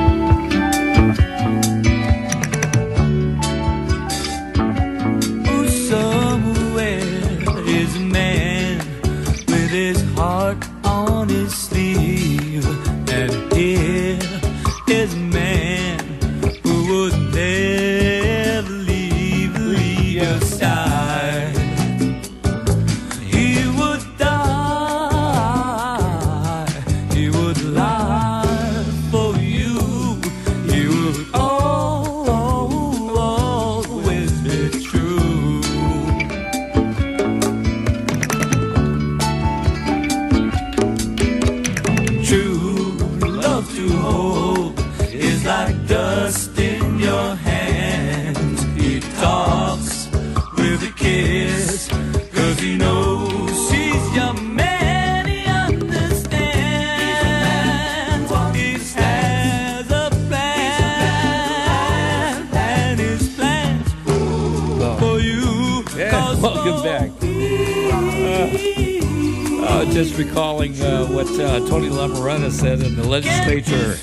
[69.97, 73.97] Just recalling uh, what uh, Tony Lamorena said in the legislature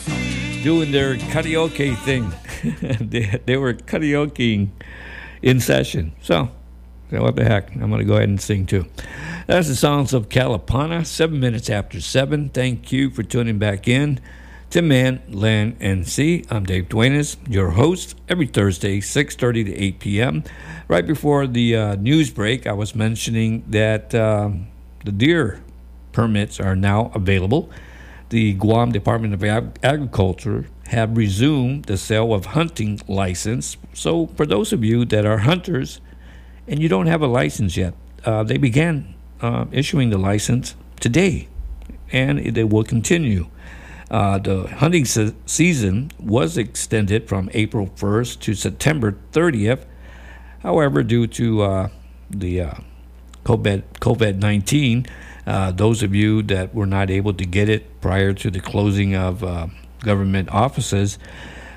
[0.64, 2.32] doing their karaoke thing.
[3.10, 4.70] they, they were karaokeing
[5.40, 6.12] in session.
[6.20, 6.50] So,
[7.12, 7.72] so, what the heck?
[7.76, 8.86] I'm going to go ahead and sing too.
[9.46, 12.48] That's the sounds of Kalapana, seven minutes after seven.
[12.48, 14.18] Thank you for tuning back in
[14.70, 16.44] to Man, Land, and Sea.
[16.50, 20.44] I'm Dave Duenas, your host, every Thursday, 6.30 to 8 p.m.
[20.88, 24.66] Right before the uh, news break, I was mentioning that um,
[25.04, 25.62] the deer
[26.14, 27.68] permits are now available.
[28.30, 33.76] The Guam Department of Ag- Agriculture have resumed the sale of hunting license.
[33.92, 36.00] So, for those of you that are hunters
[36.66, 41.48] and you don't have a license yet, uh, they began uh, issuing the license today,
[42.10, 43.48] and it will continue.
[44.10, 49.84] Uh, the hunting se- season was extended from April 1st to September 30th.
[50.60, 51.88] However, due to uh,
[52.30, 52.74] the uh,
[53.44, 55.06] COVID 19,
[55.46, 59.14] uh, those of you that were not able to get it prior to the closing
[59.14, 59.66] of uh,
[60.00, 61.18] government offices,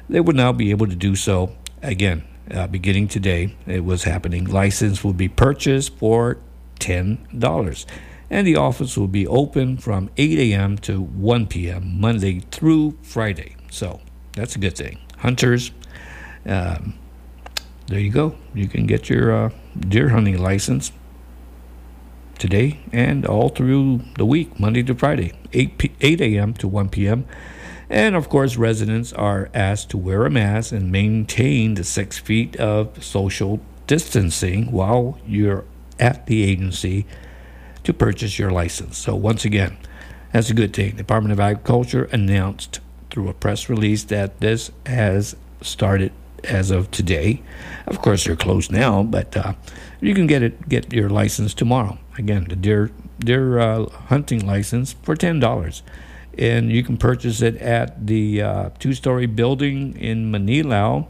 [0.10, 2.24] they will now be able to do so again.
[2.50, 4.46] Uh, beginning today, it was happening.
[4.46, 6.38] License will be purchased for
[6.80, 7.86] $10.
[8.30, 10.78] And the office will be open from 8 a.m.
[10.80, 13.56] to 1 p.m., Monday through Friday.
[13.70, 14.00] So
[14.34, 15.00] that's a good thing.
[15.18, 15.72] Hunters,
[16.46, 16.94] um,
[17.88, 18.36] there you go.
[18.54, 19.50] You can get your uh,
[19.80, 20.92] deer hunting license
[22.38, 26.54] today and all through the week, Monday to Friday, 8, p- 8 a.m.
[26.56, 27.26] to 1 p.m.
[27.90, 32.56] And of course, residents are asked to wear a mask and maintain the six feet
[32.58, 35.64] of social distancing while you're
[36.00, 37.06] at the agency
[37.84, 38.98] to purchase your license.
[38.98, 39.78] So, once again,
[40.34, 40.92] that's a good thing.
[40.92, 46.12] The Department of Agriculture announced through a press release that this has started
[46.44, 47.42] as of today.
[47.88, 49.54] Of course, they're closed now, but uh,
[50.02, 51.98] you can get it get your license tomorrow.
[52.18, 55.84] Again, the deer deer uh, hunting license for ten dollars,
[56.38, 61.08] and you can purchase it at the uh, two-story building in Mangilao,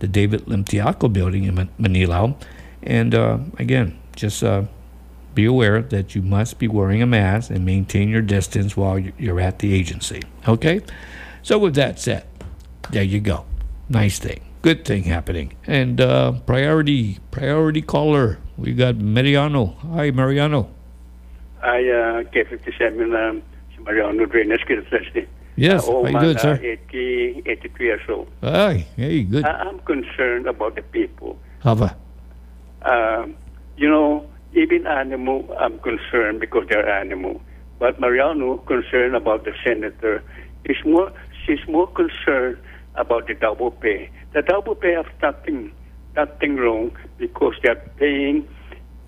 [0.00, 2.40] the David Limtiaco building in Mangilao,
[2.82, 4.64] and uh, again, just uh,
[5.34, 9.40] be aware that you must be wearing a mask and maintain your distance while you're
[9.40, 10.22] at the agency.
[10.46, 10.80] Okay,
[11.42, 12.26] so with that said,
[12.90, 13.44] there you go.
[13.88, 15.54] Nice thing good thing happening.
[15.66, 18.38] And uh, priority, priority caller.
[18.58, 19.76] We got Mariano.
[19.94, 20.68] Hi, Mariano.
[21.62, 23.42] Uh, I uh, K57 um,
[23.84, 25.26] Mariano Drenes Kirsesti.
[25.54, 26.58] Yes, uh, very good, sir.
[26.60, 28.28] 80, 83 years old.
[28.42, 29.44] Ay, hey, good.
[29.44, 31.38] I, I'm concerned about the people.
[31.60, 31.96] Hava.
[32.82, 33.36] Um,
[33.76, 37.40] you know, even animal, I'm concerned because they're animal.
[37.78, 40.22] But Mariano concerned about the senator.
[40.64, 41.12] Is more,
[41.46, 42.58] she's more concerned
[42.96, 44.10] about the double pay.
[44.34, 45.72] The double pay have nothing,
[46.18, 48.48] nothing wrong because they're paying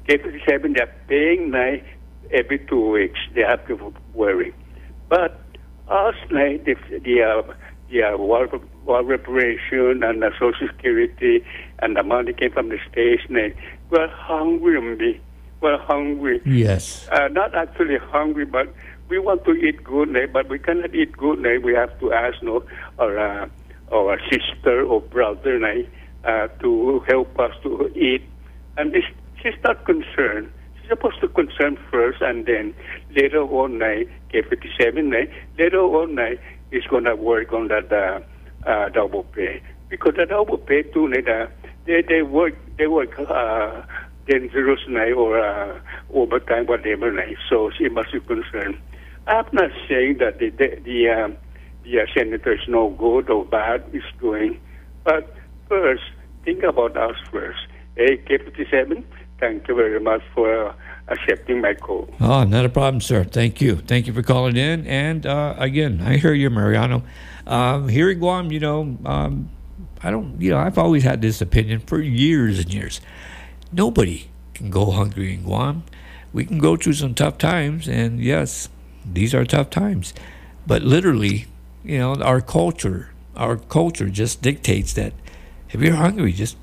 [0.07, 0.77] K57.
[0.77, 1.85] They're paying nine
[2.31, 3.19] every two weeks.
[3.35, 4.55] They have to worry.
[5.09, 5.33] But
[5.89, 7.55] us, like the the uh,
[7.91, 8.49] the uh, war,
[8.85, 11.45] war reparation and the social security
[11.81, 13.57] and the money came from the states, like,
[13.91, 15.21] we're hungry.
[15.61, 16.41] We're hungry.
[16.47, 17.09] Yes.
[17.11, 18.73] Uh, not actually hungry, but
[19.09, 21.41] we want to eat good, like, but we cannot eat good.
[21.41, 22.63] Like, we have to ask no,
[22.99, 23.49] our, uh,
[23.93, 25.91] our sister or brother like,
[26.25, 28.23] uh, to help us to eat.
[28.77, 28.95] And
[29.43, 30.51] she's not concerned.
[30.81, 32.75] She's supposed to concern first, and then
[33.15, 38.21] later on, like, K57, like, later on, like, is going to work on that uh,
[38.69, 39.63] uh, double pay.
[39.89, 41.47] Because the double pay, too, like, uh,
[41.87, 43.83] they, they work, they work uh,
[44.27, 45.81] dangerous night or uh,
[46.15, 47.37] overtime, whatever night.
[47.49, 48.79] So she must be concerned.
[49.27, 51.37] I'm not saying that the the the, um,
[51.85, 54.61] the uh, senator is no good or bad is doing,
[55.05, 55.35] but
[55.71, 56.03] first
[56.45, 57.61] think about us first.
[57.97, 59.05] Hey, K57,
[59.39, 60.75] thank you very much for uh,
[61.09, 62.13] accepting my call.
[62.21, 63.25] Oh, not a problem, sir.
[63.25, 63.77] Thank you.
[63.77, 64.87] Thank you for calling in.
[64.87, 67.05] And uh, again, I hear you, Mariano.
[67.47, 69.51] Um, here in Guam, you know, um,
[70.03, 73.01] I don't, you know, I've always had this opinion for years and years.
[73.73, 75.85] Nobody can go hungry in Guam.
[76.33, 78.69] We can go through some tough times, and yes,
[79.05, 80.15] these are tough times.
[80.67, 81.47] But literally,
[81.85, 85.13] you know, our culture, our culture just dictates that
[85.73, 86.57] if you're hungry, just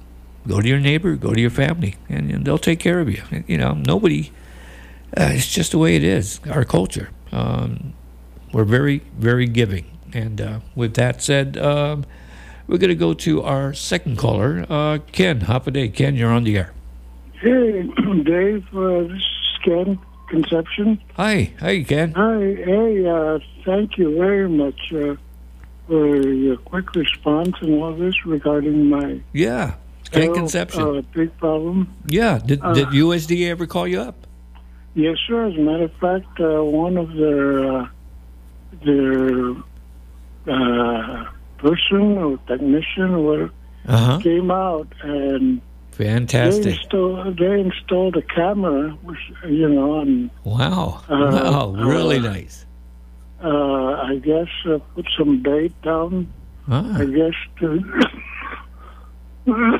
[0.48, 3.22] go to your neighbor, go to your family, and, and they'll take care of you.
[3.48, 4.32] You know, nobody.
[5.16, 6.40] Uh, it's just the way it is.
[6.50, 7.10] Our culture.
[7.32, 7.94] Um,
[8.54, 9.86] we're very, very giving.
[10.14, 12.06] And uh, with that said, um,
[12.68, 15.42] we're going to go to our second caller, uh, Ken.
[15.42, 16.16] Hafa adai, Ken.
[16.16, 16.74] You're on the air.
[17.40, 17.84] Hey,
[18.24, 21.00] Dave, uh, this is Ken Conception.
[21.16, 22.12] Hi, hi, Ken.
[22.14, 25.16] Hi, hey, uh, thank you very much uh,
[25.90, 29.76] your quick response and all this regarding my Yeah,
[30.12, 30.82] Ken Conception.
[30.82, 31.94] uh, big problem.
[32.08, 34.28] yeah, did, uh, did USDA ever call you up?
[34.96, 35.46] Yes, sir.
[35.46, 37.88] As a matter of fact, uh, one of their uh,
[38.84, 39.52] their
[40.48, 41.26] uh,
[41.58, 43.52] person or technician or whatever
[43.88, 44.20] Uh huh.
[44.20, 46.64] came out and fantastic.
[46.64, 51.02] they installed they installed a camera, which you know, and Wow.
[51.10, 51.68] Uh, wow.
[51.72, 52.66] Really uh, nice.
[53.44, 56.32] Uh, I guess uh, put some bait down.
[56.70, 57.84] Ah, I guess to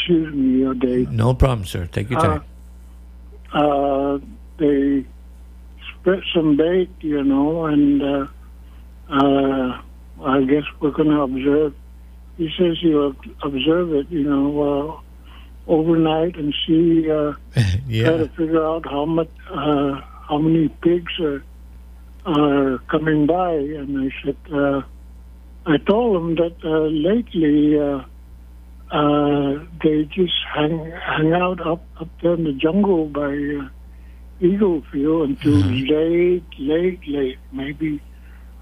[0.00, 1.86] excuse me, uh, they no problem, sir.
[1.86, 2.44] Take your time.
[3.52, 4.18] uh,
[4.58, 5.04] they
[6.00, 8.26] spread some bait, you know, and uh,
[9.08, 9.80] uh,
[10.24, 11.74] I guess we're going to observe.
[12.38, 14.62] He says he'll observe it, you know,
[15.68, 21.12] uh, overnight and see, uh, try to figure out how much, uh, how many pigs
[21.20, 21.44] are
[22.26, 23.52] are coming by.
[23.54, 24.82] And I said, uh,
[25.66, 27.78] I told them that uh, lately.
[27.78, 28.04] Uh,
[28.94, 33.66] uh, they just hang hang out up up there in the jungle by uh,
[34.46, 38.02] Eagle Field until late, late, late, maybe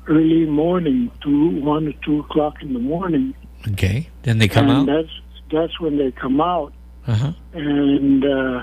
[0.07, 3.35] early morning, two, one or two o'clock in the morning,
[3.73, 4.09] Okay.
[4.23, 5.03] Then they come and out.
[5.03, 5.21] that's
[5.51, 6.73] that's when they come out,
[7.09, 7.33] Uh huh.
[7.55, 8.63] and uh,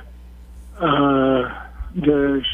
[0.79, 2.47] uh, there's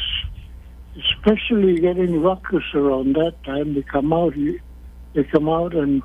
[0.96, 3.74] especially getting ruckus around that time.
[3.74, 6.02] They come out, they come out and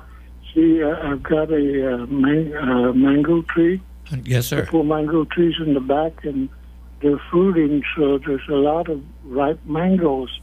[0.54, 0.82] see.
[0.82, 3.80] Uh, I've got a uh, man, uh, mango tree.
[4.24, 4.66] Yes, sir.
[4.66, 6.48] Four mango trees in the back, and
[7.00, 10.40] they're fruiting, so there's a lot of ripe mangoes.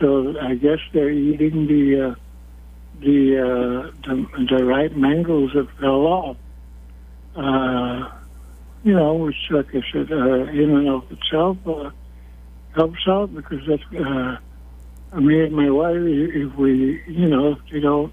[0.00, 2.14] So I guess they're eating the uh,
[3.00, 6.36] the, uh, the the ripe mangoes that fell off.
[7.36, 8.10] Uh,
[8.84, 11.90] you know, which, like I said, uh, in and of itself uh,
[12.74, 14.38] helps out because that's uh,
[15.18, 15.96] me and my wife.
[15.96, 18.12] If we, you know, if they don't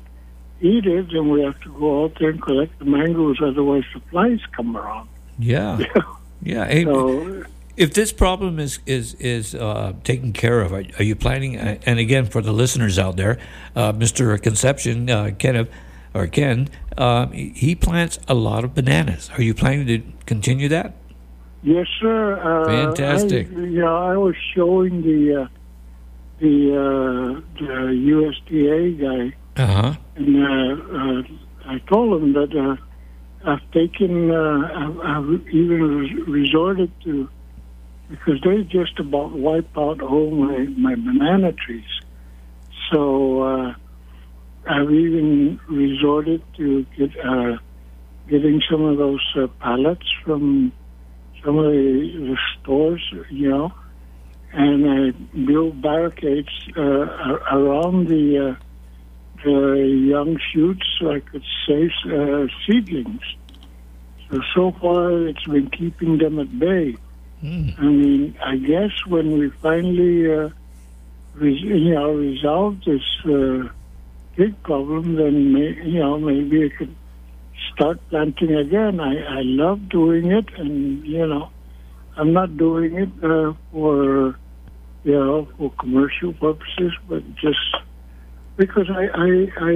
[0.62, 3.40] eat it, then we have to go out there and collect the mangoes.
[3.42, 5.10] Otherwise, the flies come around.
[5.40, 5.80] Yeah.
[6.44, 6.84] Yeah.
[6.86, 7.44] So
[7.78, 11.60] if this problem is is is uh, taken care of, are, are you planning?
[11.60, 13.38] uh, And again, for the listeners out there,
[13.76, 14.42] uh, Mr.
[14.42, 15.70] Conception, uh, Kenneth
[16.16, 16.68] or Ken,
[16.98, 19.30] uh, he plants a lot of bananas.
[19.38, 20.96] Are you planning to continue that?
[21.64, 22.40] Yes, sir.
[22.40, 23.48] Uh, Fantastic.
[23.48, 25.48] I, know, I was showing the uh,
[26.40, 29.94] the uh, the USDA guy, Uh huh.
[30.16, 32.76] and uh, uh, I told him that uh,
[33.50, 37.30] I've taken, uh, I've, I've even resorted to
[38.10, 41.86] because they just about wipe out all my, my banana trees.
[42.92, 43.74] So uh,
[44.68, 47.58] I've even resorted to get uh,
[48.28, 50.74] getting some of those uh, pallets from
[51.44, 53.72] some of the, the stores, you know,
[54.54, 58.56] and I built barricades uh, around the uh,
[59.44, 63.22] the young shoots so I could save uh, seedlings.
[64.30, 66.96] So so far, it's been keeping them at bay.
[67.44, 67.80] Mm.
[67.80, 70.50] I mean, I guess when we finally, uh,
[71.34, 73.70] res- you know, resolve this uh,
[74.36, 76.96] big problem, then may, you know maybe it could
[77.82, 79.00] start planting again.
[79.00, 81.50] I I love doing it, and you know,
[82.16, 84.36] I'm not doing it uh, for
[85.04, 87.58] you know for commercial purposes, but just
[88.58, 89.72] because I I, I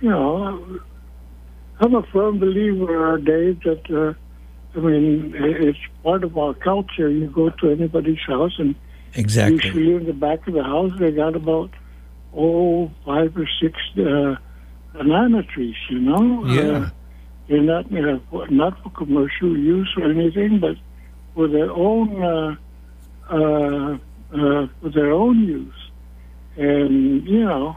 [0.00, 0.80] you know
[1.80, 3.82] I'm a firm believer, Dave, that.
[3.90, 4.14] Uh,
[4.74, 7.08] I mean, it's part of our culture.
[7.08, 8.74] You go to anybody's house, and
[9.14, 9.56] Exactly.
[9.56, 11.70] usually in the back of the house, they got about
[12.36, 14.34] oh five or six uh,
[14.92, 15.76] banana trees.
[15.88, 16.60] You know, Yeah.
[16.60, 16.90] uh,
[17.48, 18.20] they're not you know,
[18.50, 20.76] not for commercial use or anything, but
[21.34, 22.56] for their own uh,
[23.30, 23.94] uh,
[24.32, 25.74] uh, for their own use.
[26.56, 27.76] And you know,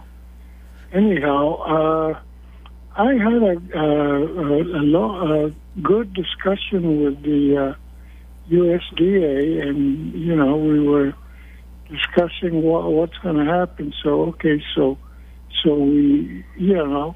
[0.91, 2.20] anyhow, uh,
[2.95, 10.13] I had a, uh, a, a, lo- a good discussion with the uh, USDA, and
[10.13, 11.13] you know, we were
[11.89, 13.93] discussing what, what's going to happen.
[14.03, 14.97] So, okay, so
[15.63, 17.15] so we, you know,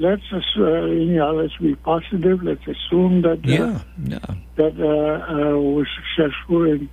[0.00, 2.42] let's uh, you know, let's be positive.
[2.42, 3.80] Let's assume that uh, Yeah.
[4.02, 4.34] Yeah.
[4.56, 6.88] that uh, uh, we're successful in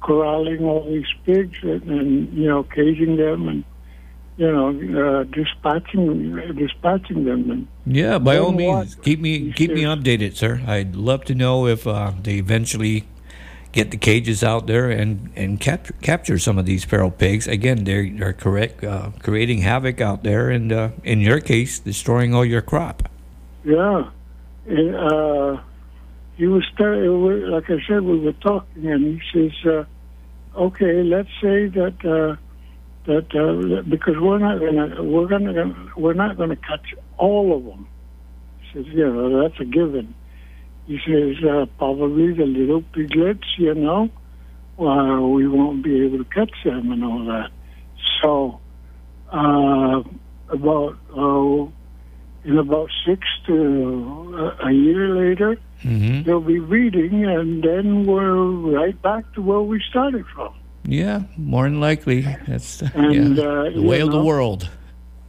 [0.00, 3.64] corralling all these pigs and, and you know caging them and
[4.36, 4.68] you know
[5.02, 6.06] uh, dispatching
[6.56, 10.62] dispatching them and Yeah, by all means, keep me keep me updated, sir.
[10.66, 13.04] I'd love to know if uh, they eventually
[13.74, 17.46] get the cages out there and and capture capture some of these feral pigs.
[17.48, 22.44] Again, they're correct uh, creating havoc out there, and uh, in your case, destroying all
[22.44, 23.08] your crop.
[23.64, 24.10] Yeah,
[24.66, 25.60] and uh,
[26.36, 29.84] he was we- like I said, we were talking, and he says, uh,
[30.56, 32.36] "Okay, let's say that uh,
[33.06, 37.88] that uh, because we're not gonna we're gonna we're not gonna catch all of them."
[38.60, 40.14] He says, "You know, that's a given."
[40.86, 44.10] He says, uh, "Probably the little piglets, you know,
[44.78, 47.50] uh, we won't be able to catch them and all that."
[48.22, 48.60] So,
[49.32, 50.02] uh,
[50.50, 51.66] about uh,
[52.44, 58.40] in about six to a, a year later, hmm they'll be breeding, and then we're
[58.78, 60.52] right back to where we started from.
[60.84, 64.68] Yeah, more than likely, that's And, yeah, uh, the way of the world.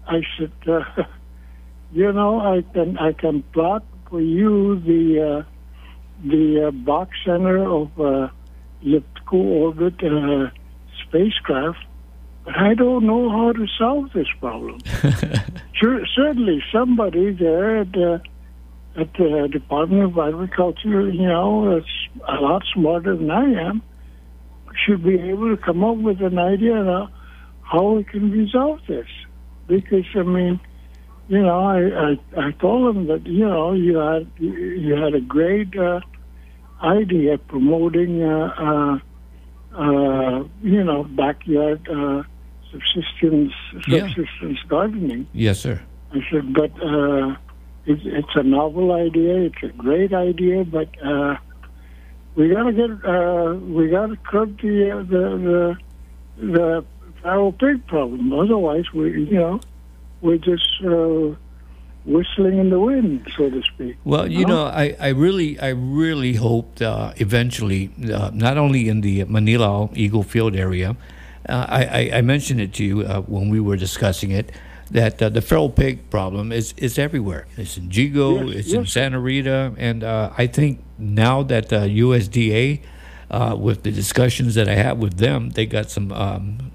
[0.08, 0.84] I said, uh,
[1.94, 5.44] you know, I can I can plot for you the uh,
[6.24, 8.30] the uh, box center of uh,
[8.82, 10.50] elliptical orbit uh,
[11.06, 11.80] spacecraft,
[12.44, 14.80] but I don't know how to solve this problem.
[15.74, 18.22] sure, certainly, somebody there at the
[18.98, 21.84] at the Department of Agriculture, you know, is
[22.28, 23.82] a lot smarter than I am,
[24.86, 27.10] should be able to come up with an idea of
[27.62, 29.08] how we can resolve this.
[29.68, 30.60] Because I mean,
[31.28, 31.80] you know, I
[32.38, 36.00] I, I told them that you know you had you had a great uh,
[36.84, 38.98] idea promoting uh, uh,
[39.78, 42.24] uh, you know backyard uh,
[42.72, 43.54] subsistence
[43.88, 44.08] Yeah.
[44.08, 45.28] subsistence gardening.
[45.34, 45.82] Yes, sir.
[46.12, 47.36] I said, but uh,
[47.86, 49.36] it's, it's a novel idea.
[49.48, 51.36] It's a great idea, but uh,
[52.36, 55.76] we gotta get uh, we gotta curb the uh, the
[56.38, 56.86] the the
[57.22, 58.32] feral pig problem.
[58.34, 59.60] Otherwise, we you know
[60.26, 61.36] we're just uh,
[62.06, 63.96] whistling in the wind, so to speak.
[64.04, 64.54] Well, you No?
[64.56, 69.96] know, I, I really, I really hoped uh, eventually, uh, not only in the Mangilao
[69.96, 70.96] Eagle Field area,
[71.48, 74.52] uh, I, I, I mentioned it to you uh, when we were discussing it,
[74.92, 77.48] that uh, the feral pig problem is, is everywhere.
[77.58, 78.92] It's in Yigo, Yes, it's in yes.
[78.94, 82.82] Santa Rita, and uh, I think now that uh, USDA,
[83.32, 86.72] uh, with the discussions that I had with them, they got some um,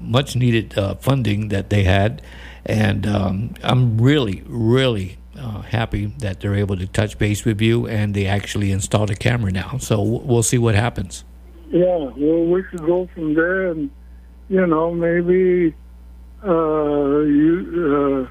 [0.00, 2.20] much needed uh, funding that they had,
[2.66, 7.86] and um, I'm really, really uh, happy that they're able to touch base with you,
[7.86, 9.78] and they actually installed a camera now.
[9.78, 11.24] So we'll see what happens.
[11.70, 13.90] Yeah, well, we could go from there, and
[14.48, 15.74] you know, maybe
[16.44, 18.28] uh, you.
[18.28, 18.30] Uh,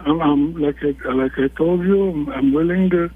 [0.00, 3.10] I'm, I'm like I, like I told you, I'm, I'm willing to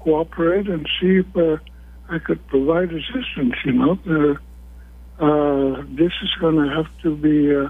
[0.00, 1.56] cooperate and see if uh,
[2.08, 3.54] I could provide assistance.
[3.64, 7.68] You know, uh, uh, this is going to have to be.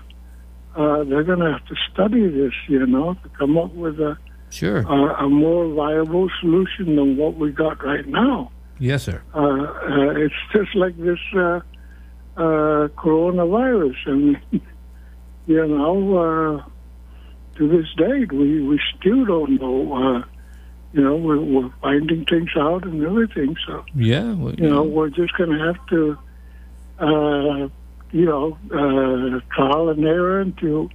[0.76, 4.16] Uh, they're going to have to study this, you know, to come up with a,
[4.50, 4.78] Sure.
[4.78, 9.20] a, a more viable solution than what we got right now yes, sir.
[9.34, 11.60] uh, uh, it's just like this uh,
[12.36, 13.96] uh, coronavirus.
[14.06, 14.36] And,
[15.46, 16.64] you know, uh,
[17.56, 19.92] to this date, we, we still don't know.
[19.94, 20.22] Uh,
[20.92, 23.56] you know, we're, we're finding things out and everything.
[23.66, 24.32] So, Yeah.
[24.34, 26.18] well, you know, we're just going to have to,
[27.00, 27.68] uh,
[28.12, 30.88] you know, uh, trial and error to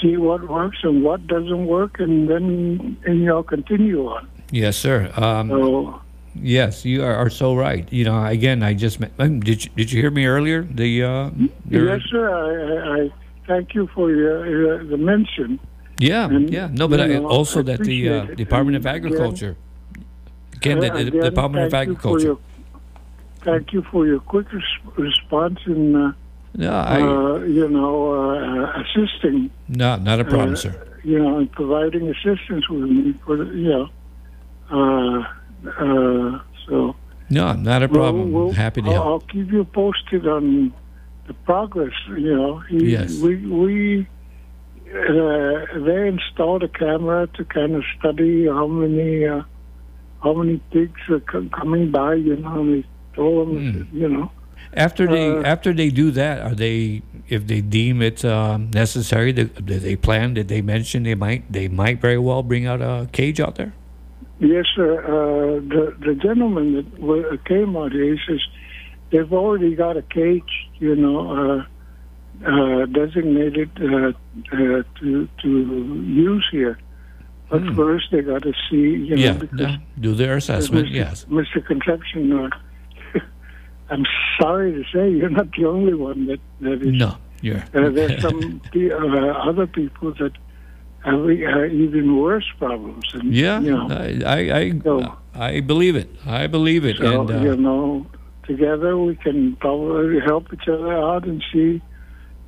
[0.00, 4.28] see what works and what doesn't work, and then, and, you know, continue on.
[4.50, 5.10] Yes, sir.
[5.16, 6.00] Um, So,
[6.36, 7.92] Yes, you are, are so right.
[7.92, 10.62] You know, again, I just um, did you, did you hear me earlier?
[10.62, 11.30] The uh,
[11.66, 13.10] there- yes, sir, I, I,
[13.48, 15.58] thank you for your, your the mention.
[15.98, 16.68] yeah, and, yeah.
[16.72, 18.24] No, but I, know, also I that the uh.
[18.36, 19.56] Department of And again- Agriculture,
[20.54, 22.26] again, the, Department of thank you Agriculture.
[22.26, 22.38] your-
[23.42, 26.12] Thank you for your quick res- response in, uh,
[26.56, 30.98] No, I uh, you know, uh, assisting no, not a problem, uh, sir.
[31.04, 33.88] you know, and providing assistance with me for, the, you know,
[34.70, 35.18] uh,
[35.68, 36.96] uh, so.
[37.30, 38.32] No, not a problem.
[38.32, 39.06] We'll- we'll- Happy to I'll, help.
[39.06, 40.72] I'll keep you posted on
[41.28, 41.92] the progress.
[42.08, 43.20] You know, He- Yes.
[43.22, 44.06] we we
[44.92, 49.42] uh, they installed a camera to kind of study how many uh,
[50.24, 52.14] how many pigs are co- coming by.
[52.14, 53.96] You know, and they told them, Hmm.
[53.96, 54.30] you know,
[54.74, 59.32] After they uh, after they do that, are they if they deem it um, necessary?
[59.32, 60.34] Did, did they plan?
[60.34, 63.72] Did they mention they might they might very well bring out a cage out there?
[64.38, 65.02] Yes, sir.
[65.04, 68.40] Uh, the the gentleman that wa- came out here, he says
[69.10, 71.18] they've already got a cage, you know,
[72.44, 74.12] uh, uh, designated uh,
[74.52, 75.48] uh, to to
[76.06, 76.78] use here.
[77.50, 77.74] But Hmm.
[77.74, 78.76] first, they got to see,
[79.08, 80.86] you know, yeah, because do their assessment.
[80.86, 80.94] Mr.
[80.94, 81.26] Yes.
[81.28, 81.58] Mr.
[81.66, 82.48] Conception.
[83.90, 84.04] I'm
[84.40, 86.94] sorry to say you're not the only one that that is.
[86.98, 87.62] No, you're.
[87.74, 90.32] Uh, there's some uh, other people that
[91.04, 93.04] have uh, even worse problems.
[93.14, 96.10] And, Yeah, you know, I, I, I, So- I believe it.
[96.26, 96.98] I believe it.
[96.98, 98.06] So, and uh, you know,
[98.44, 101.80] together we can probably help each other out and see,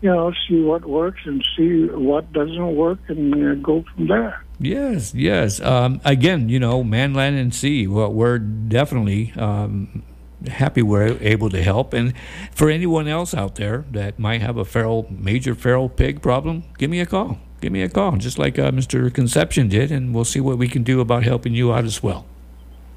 [0.02, 4.44] you know, see what works and see what doesn't work and uh, go from there.
[4.60, 5.60] yes, yes.
[5.60, 7.86] Um, again, you know, man, land, and sea.
[7.86, 10.02] Well, we're definitely um,
[10.48, 11.92] happy we're able to help.
[11.94, 12.12] And
[12.52, 16.90] for anyone else out there that might have a feral, major feral pig problem, give
[16.90, 17.38] me a call.
[17.60, 19.12] Give me a call, just like uh, Mr.
[19.14, 22.26] Conception did, and we'll see what we can do about helping you out as well.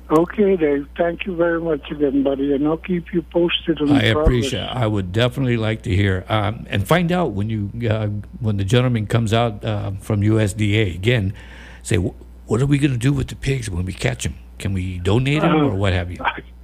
[0.09, 0.87] Okay, Dave.
[0.97, 4.19] Thank you very much again, buddy, and I'll keep you posted on the I the
[4.19, 4.59] appreciate.
[4.65, 4.83] progress.
[4.83, 8.07] I would definitely like to hear um, and find out when you uh,
[8.39, 11.33] when the gentleman comes out uh, from USDA again.
[11.81, 12.13] Say, "Wh-
[12.47, 14.35] what are we going to do with the pigs when we catch them?
[14.59, 16.17] Can we donate them Uh, or what have you?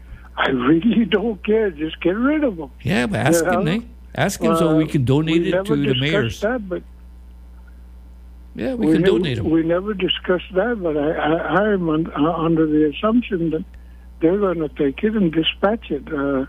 [0.45, 1.71] I, really don't care.
[1.71, 2.71] Just get rid of them.
[2.81, 3.79] Yeah, but ask him, eh?
[4.15, 6.41] Ask him so we can donate it to the mayors.
[6.41, 6.83] That, but
[8.55, 9.49] Yeah, we, can never, donate them.
[9.49, 13.63] We never discussed that, but I, I, am un, uh, under the assumption that
[14.19, 16.45] they're going to take it and dispatch it uh,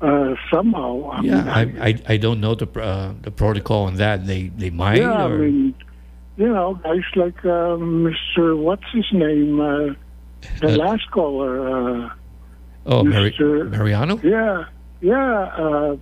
[0.00, 1.10] uh, somehow.
[1.10, 4.26] I yeah, mean, I, I I don't know the uh, the protocol on that.
[4.26, 5.74] They they might yeah, I mean,
[6.36, 8.56] you know, guys like uh, Mr.
[8.56, 9.94] What's his name, uh,
[10.60, 12.12] the last caller.
[12.86, 13.34] Oh Mari-
[13.70, 14.18] Mariano.
[14.22, 14.64] yeah,
[15.00, 15.42] yeah.
[15.58, 15.96] Uh,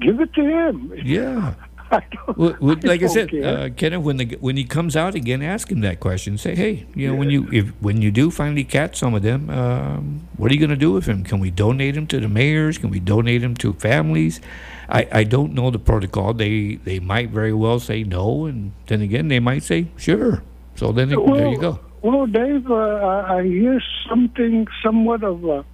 [0.00, 0.92] give it to him.
[1.04, 1.54] Yeah.
[1.88, 4.96] I don't, Well, well, like I don't said, uh, Kenneth, when the when he comes
[4.96, 6.36] out again, ask him that question.
[6.36, 9.48] Say, hey, you know, when you if when you do finally catch some of them,
[9.50, 11.22] um, what are you going to do with him?
[11.22, 12.76] Can we donate him to the mayors?
[12.76, 14.40] Can we donate him to families?
[14.88, 16.34] I, I don't know the protocol.
[16.34, 20.42] They they might very well say no, and then again they might say sure.
[20.74, 21.78] So then it- there you go.
[22.02, 23.80] Well, Dave, uh, I I hear
[24.10, 25.64] something somewhat of a.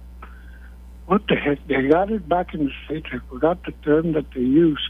[1.05, 1.65] What the heck?
[1.67, 3.07] They got it back in the States.
[3.11, 4.81] I forgot the term that they use.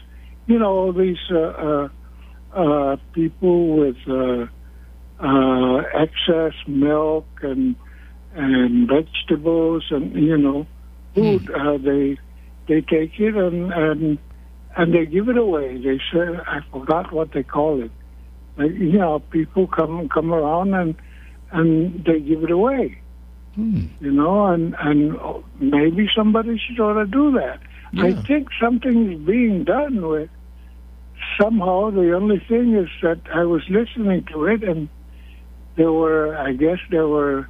[0.46, 1.88] You know, all these uh, uh,
[2.54, 4.46] uh, people with uh,
[5.20, 7.76] uh, excess milk and
[8.34, 10.66] and vegetables and you know
[11.14, 11.50] food.
[11.50, 12.18] Uh, they
[12.68, 14.18] they take it and and
[14.76, 15.76] and they give it away.
[15.78, 17.90] They say I forgot what they call it.
[18.56, 20.94] Like, you know, people come come around and
[21.50, 23.00] and they give it away.
[23.54, 23.86] Hmm.
[24.00, 25.16] You know, and and
[25.60, 27.60] maybe somebody should ought to do that.
[27.96, 30.28] I think something is being done with.
[31.40, 34.88] Somehow, the only thing is that I was listening to it, and
[35.76, 37.48] there were, I guess, they were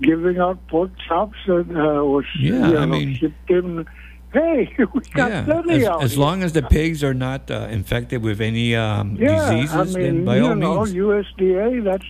[0.00, 3.86] giving out pork chops that uh, was Yeah, you I know, mean- shipped in.
[4.32, 6.20] Hey, we got Yeah, plenty as, out as here.
[6.20, 9.92] long as the pigs are not uh, infected with any um, yeah, diseases, I mean,
[10.02, 10.94] then by you all know, means.
[10.94, 11.84] USDA.
[11.84, 12.06] That's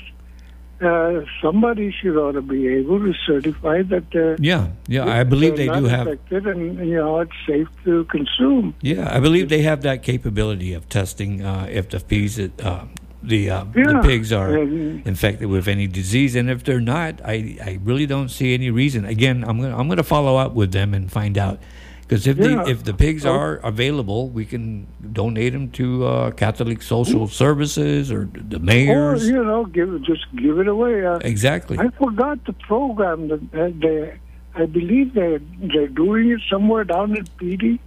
[0.80, 4.36] uh, somebody should ought to be able to certify that they're.
[4.40, 6.06] Yeah, yeah, I believe they do have.
[6.06, 8.74] infected and you know it's safe to consume.
[8.80, 12.86] Yeah, I believe they have that capability of testing uh, if the pigs, uh,
[13.22, 17.56] the uh, the pigs are and- infected with any disease, and if they're not, I,
[17.62, 19.04] I really don't see any reason.
[19.04, 21.60] Again, I'm gonna I'm gonna follow up with them and find out
[22.06, 22.64] Because if Yeah.
[22.64, 23.32] the if the pigs Oh.
[23.32, 29.12] are available, we can donate them to uh, Catholic Social Services or the Mayor Or
[29.12, 29.26] mayors.
[29.28, 31.04] you know, give just give it away.
[31.06, 31.78] Uh, Exactly.
[31.78, 33.40] I forgot the program that
[33.80, 34.12] they.
[34.56, 35.38] I believe they
[35.72, 37.78] they're doing it somewhere down in PD,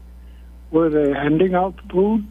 [0.71, 2.25] where they're handing out food.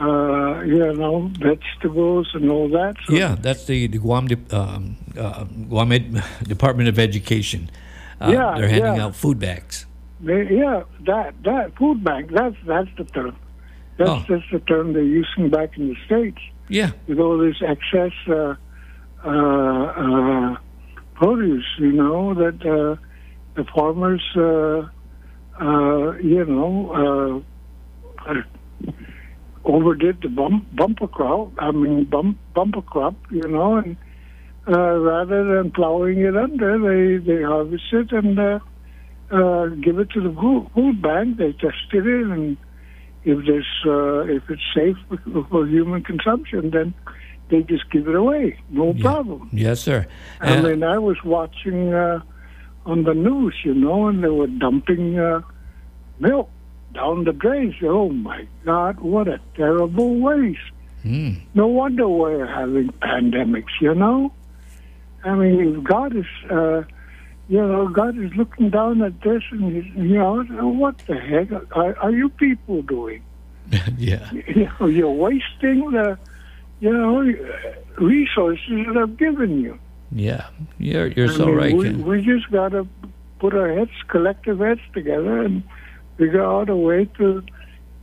[0.00, 2.94] Uh, you know, vegetables and all that.
[3.06, 7.68] So Yeah, that's the, the Guam de, um, uh, Guam Ed, Department of Education.
[8.18, 9.04] Uh, Yeah, they're handing yeah.
[9.04, 9.84] out food bags.
[10.22, 12.30] They, yeah, that that food bank.
[12.34, 13.36] That's that's the term.
[13.96, 14.24] That's Oh.
[14.28, 18.54] that's the term they're using back in the states Yeah, with all this excess uh,
[19.24, 20.56] uh, uh,
[21.14, 21.66] produce.
[21.78, 22.96] You know that uh,
[23.54, 24.88] the farmers, uh,
[25.62, 27.42] uh, you know,
[29.64, 31.52] overdid the bump, bumper crop.
[31.58, 33.14] I mean, bump, bumper crop.
[33.30, 33.96] You know, and
[34.68, 38.60] uh, rather than plowing it under, they they harvest it and.
[39.30, 41.36] Uh, give it to the food, food bank.
[41.36, 42.56] They tested it, and
[43.24, 44.96] if there's uh, if it's safe
[45.50, 46.94] for, human consumption, then
[47.48, 48.58] they just give it away.
[48.70, 49.48] No problem.
[49.52, 50.06] yes, sir.
[50.40, 52.20] I Uh, mean, I was watching uh,
[52.86, 55.42] on the news, you know, and they were dumping uh,
[56.18, 56.48] milk
[56.94, 57.74] down the drains.
[57.84, 60.58] Oh my God, what a terrible waste!
[61.02, 61.34] hmm.
[61.54, 64.32] No wonder we're having pandemics, you know.
[65.24, 66.82] I mean, if God is, uh,
[67.50, 71.50] you know, God is looking down at this, and he's, you know, what the heck
[71.76, 73.22] are, are you people doing?
[73.98, 76.16] yeah, You know, you're wasting the,
[76.80, 77.20] you know,
[77.98, 79.78] resources that I've given you.
[80.12, 80.46] yeah.
[80.78, 81.76] You're you're I so mean, right.
[81.76, 82.04] We, Ken.
[82.06, 82.86] we just got to
[83.40, 85.62] put our heads, collective heads together, and
[86.18, 87.42] figure out a way to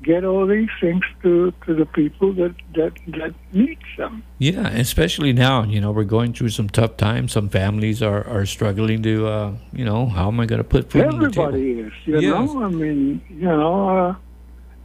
[0.03, 4.23] get all these things to, to the people that, that, that need them.
[4.37, 7.31] Yeah, especially now, you know, we're going through some tough times.
[7.31, 10.91] Some families are, are struggling to, uh, you know, how am I going to put
[10.91, 11.47] food on the table?
[11.47, 12.53] Everybody is, you Yes.
[12.53, 12.63] know.
[12.63, 13.89] I mean, you know,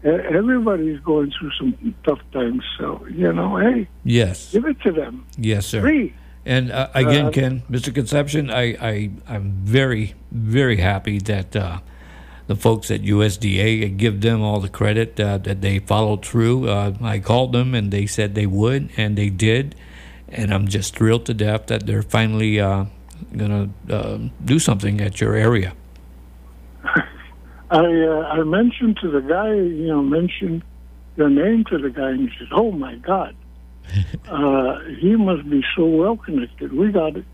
[0.05, 2.65] uh, everybody's going through some tough times.
[2.79, 5.81] So, you know, hey, Yes, give it to them yes, sir.
[5.83, 6.15] free.
[6.45, 7.95] And uh, again, Uh, Ken, Mr.
[7.95, 11.79] Conception, I, I, I'm very, very happy that uh,
[12.53, 16.69] the folks at USDA I give them all the credit uh, that they followed through.
[16.69, 19.75] Uh, I called them and they said they would, and they did.
[20.29, 22.87] And I'm just thrilled to death that they're finally uh,
[23.37, 25.73] going to uh, do something at your area.
[27.71, 30.63] I uh, I mentioned to the guy, you know, mentioned
[31.17, 33.35] your name to the guy, and he says, "Oh my God,
[34.29, 36.73] uh, he must be so well connected.
[36.73, 37.25] We got it.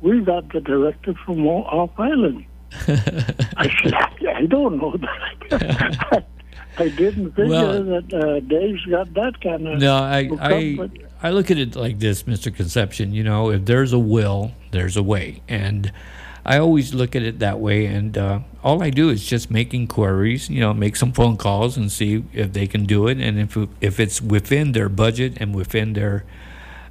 [0.00, 2.46] We got the director from off island."
[2.88, 6.24] I said, I, "I don't know that.
[6.78, 10.78] I didn't figure Well- that uh, Dave's got that kind of." No, I, I,
[11.22, 12.54] I look at it like this, Mr.
[12.54, 13.12] Conception.
[13.12, 15.92] You know, if there's a will, there's a way, and
[16.44, 17.86] I always look at it that way.
[17.86, 20.48] And uh, all I do is just make inquiries.
[20.48, 23.56] You know, make some phone calls and see if they can do it, and if
[23.80, 26.24] if it's within their budget and within their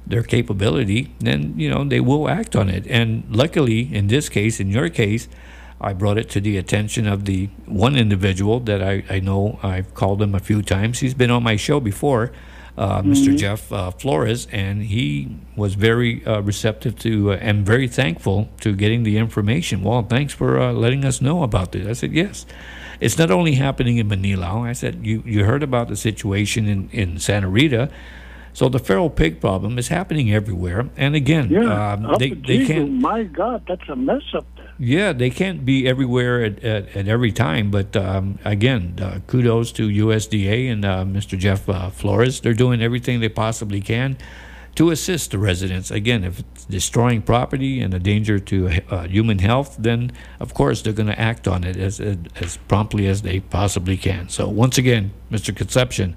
[0.06, 2.86] their capability, then you know they will act on it.
[2.86, 5.28] And luckily, in this case, in your case.
[5.82, 9.94] I brought it to the attention of the one individual that I, I know I've
[9.94, 11.00] called him a few times.
[11.00, 12.32] He's been on my show before,
[12.78, 13.36] uh, Mr.
[13.36, 18.74] Jeff uh, Flores, and he was very uh, receptive to uh, and very thankful to
[18.74, 19.82] getting the information.
[19.82, 21.86] Well, thanks for uh, letting us know about this.
[21.86, 22.46] I said, yes.
[23.00, 24.62] It's not only happening in Mangilao.
[24.62, 27.90] I said, you, you heard about the situation in, in Santa Rita.
[28.52, 30.88] So the feral pig problem is happening everywhere.
[30.96, 32.92] And again, Yeah, um, up they, they can't.
[32.92, 34.61] My God, that's a mess up there.
[34.84, 37.70] Yeah, they can't be everywhere at, at, at every time.
[37.70, 41.38] But um, again, uh, kudos to USDA and uh, Mr.
[41.38, 42.40] Jeff uh, Flores.
[42.40, 44.18] They're doing everything they possibly can
[44.74, 45.92] to assist the residents.
[45.92, 50.10] Again, if it's destroying property and a danger to uh, human health, then
[50.40, 54.28] of course they're going to act on it as, as promptly as they possibly can.
[54.30, 55.54] So once again, Mr.
[55.54, 56.16] Conception,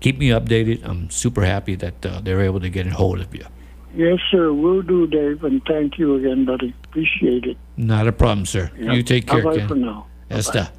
[0.00, 0.84] keep me updated.
[0.84, 3.46] I'm super happy that uh, they're able to get a hold of you.
[3.94, 4.52] Yes, sir.
[4.52, 6.74] We'll do, Dave, and thank you again, buddy.
[6.84, 7.56] Appreciate it.
[7.76, 8.70] Not a problem, sir.
[8.78, 8.94] Yep.
[8.94, 9.68] You take care, Ken.
[9.68, 10.06] for now.
[10.30, 10.72] Esta.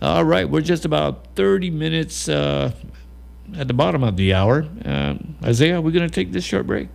[0.00, 2.72] All right, we're just about 30 minutes uh,
[3.56, 4.66] at the bottom of the hour.
[4.84, 6.88] Um, Isaiah, are we're going to take this short break?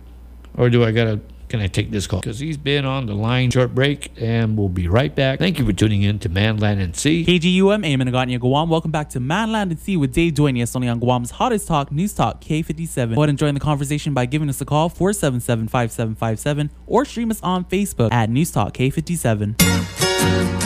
[0.56, 1.20] Or do I got to,
[1.54, 2.20] can I take this call?
[2.20, 5.38] Because he's been on the line, short break, and we'll be right back.
[5.38, 7.24] Thank you for tuning in to Manland and Sea.
[7.24, 8.68] KGUM, Amen Aganya Guam.
[8.68, 12.12] Welcome back to Manland and Sea with Dave Duenas, only on Guam's hottest talk, News
[12.12, 13.14] Talk, K57.
[13.14, 17.40] Go ahead and join the conversation by giving us a call, 477-5757, or stream us
[17.40, 20.63] on Facebook at News Talk, K57.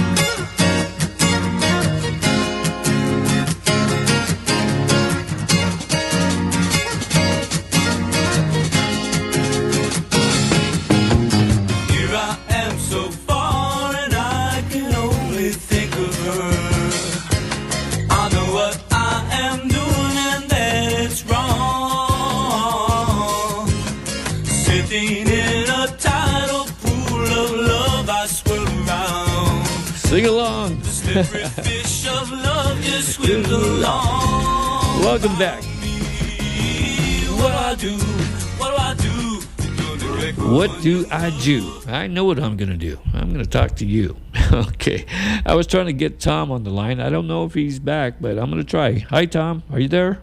[35.02, 35.64] Welcome back.
[37.34, 37.98] What do I do?
[38.58, 39.40] What do I do?
[40.54, 41.82] What do I do?
[41.88, 43.00] I know what I'm going to do.
[43.14, 44.16] I'm going to talk to you.
[44.52, 45.06] okay.
[45.44, 47.00] I was trying to get Tom on the line.
[47.00, 49.00] I don't know if he's back, but I'm going to try.
[49.10, 49.64] Hi, Tom.
[49.72, 50.22] Are you there?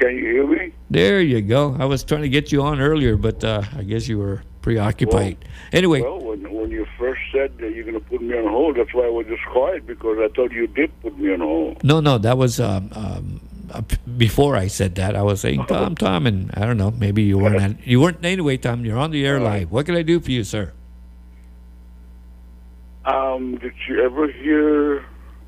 [0.00, 0.72] Can you hear me?
[0.90, 1.76] There you go.
[1.78, 5.44] I was trying to get you on earlier, but uh, I guess you were preoccupied.
[5.72, 8.76] anyway, Well, when, when you first said that you're going to put me on hold,
[8.76, 11.82] that's why I was just quiet because I thought you did put me on hold.
[11.84, 13.40] no, no, that was um, um,
[13.72, 13.82] uh,
[14.16, 15.16] before I said that.
[15.16, 16.90] I was saying Tom, Tom, and I don't know.
[16.92, 17.60] Maybe you weren't.
[17.60, 18.84] at- you weren't anyway, Tom.
[18.86, 19.70] You're on the air live.
[19.72, 20.72] What can I do for you, sir?
[23.04, 25.04] Um, did you ever hear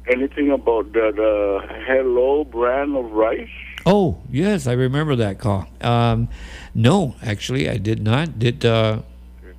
[0.08, 3.48] anything about that uh, Hello brand of rice?
[3.86, 5.66] Oh, yes, I remember that call.
[5.80, 6.28] Um,
[6.74, 8.38] no, actually, I did not.
[8.38, 9.00] Did uh,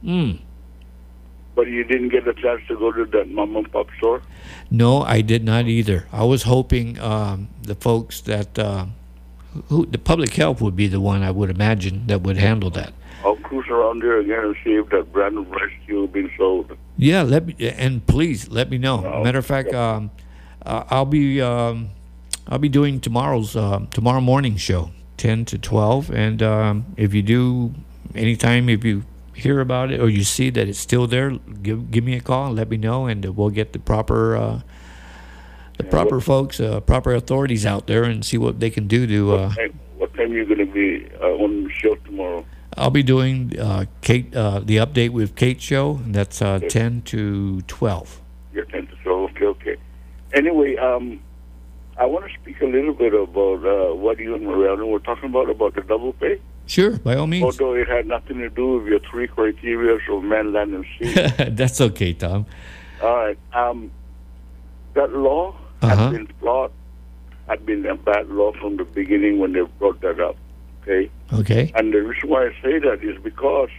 [0.03, 0.39] mm,
[1.57, 4.21] But you didn't get a chance to go to that mom and pop store?
[4.69, 5.99] no, I did not either.
[6.11, 8.85] I was hoping um, the folks that uh,
[9.69, 12.93] who the public health would be the one I would imagine that would handle that.
[13.25, 16.77] I'll cruise around there again and see if that brand of rice still being sold.
[16.95, 19.03] Yeah, let me and please let me know.
[19.03, 20.11] Oh, Matter of fact, um,
[20.63, 21.89] uh, I'll be um,
[22.47, 27.23] I'll be doing tomorrow's uh, tomorrow morning show, ten to twelve, and um, if you
[27.23, 27.73] do
[28.13, 29.03] anytime if you
[29.37, 31.31] hear about it or you see that it's still there,
[31.61, 34.61] give give me a call and let me know, and we'll get the proper uh,
[35.77, 39.33] the proper folks, uh, proper authorities out there and see what they can do to.
[39.35, 42.45] Uh, Hey, what time are you going to be uh, on the show tomorrow?
[42.75, 45.95] I'll be doing uh, Kate uh, the update with Kate show.
[46.03, 48.21] And that's uh, ten to twelve.
[48.53, 49.31] Your 10 to 12.
[49.31, 49.75] Okay, okay.
[50.33, 51.19] Anyway, um,
[51.99, 55.29] I want to speak a little bit about uh, what you and Mariano were talking
[55.29, 56.39] about, about the double pay.
[56.67, 57.43] Sure, by all means.
[57.43, 61.13] Although it had nothing to do with your three criteria of man, land, and sea.
[61.49, 62.45] That's okay, Tom.
[63.01, 63.37] All right.
[63.53, 63.89] Um,
[64.93, 65.95] that law Uh-huh.
[65.95, 66.71] had been flawed,
[67.47, 70.35] had been a bad law from the beginning when they brought that up.
[70.81, 71.09] Okay?
[71.33, 71.71] Okay.
[71.75, 73.69] And the reason why I say that is because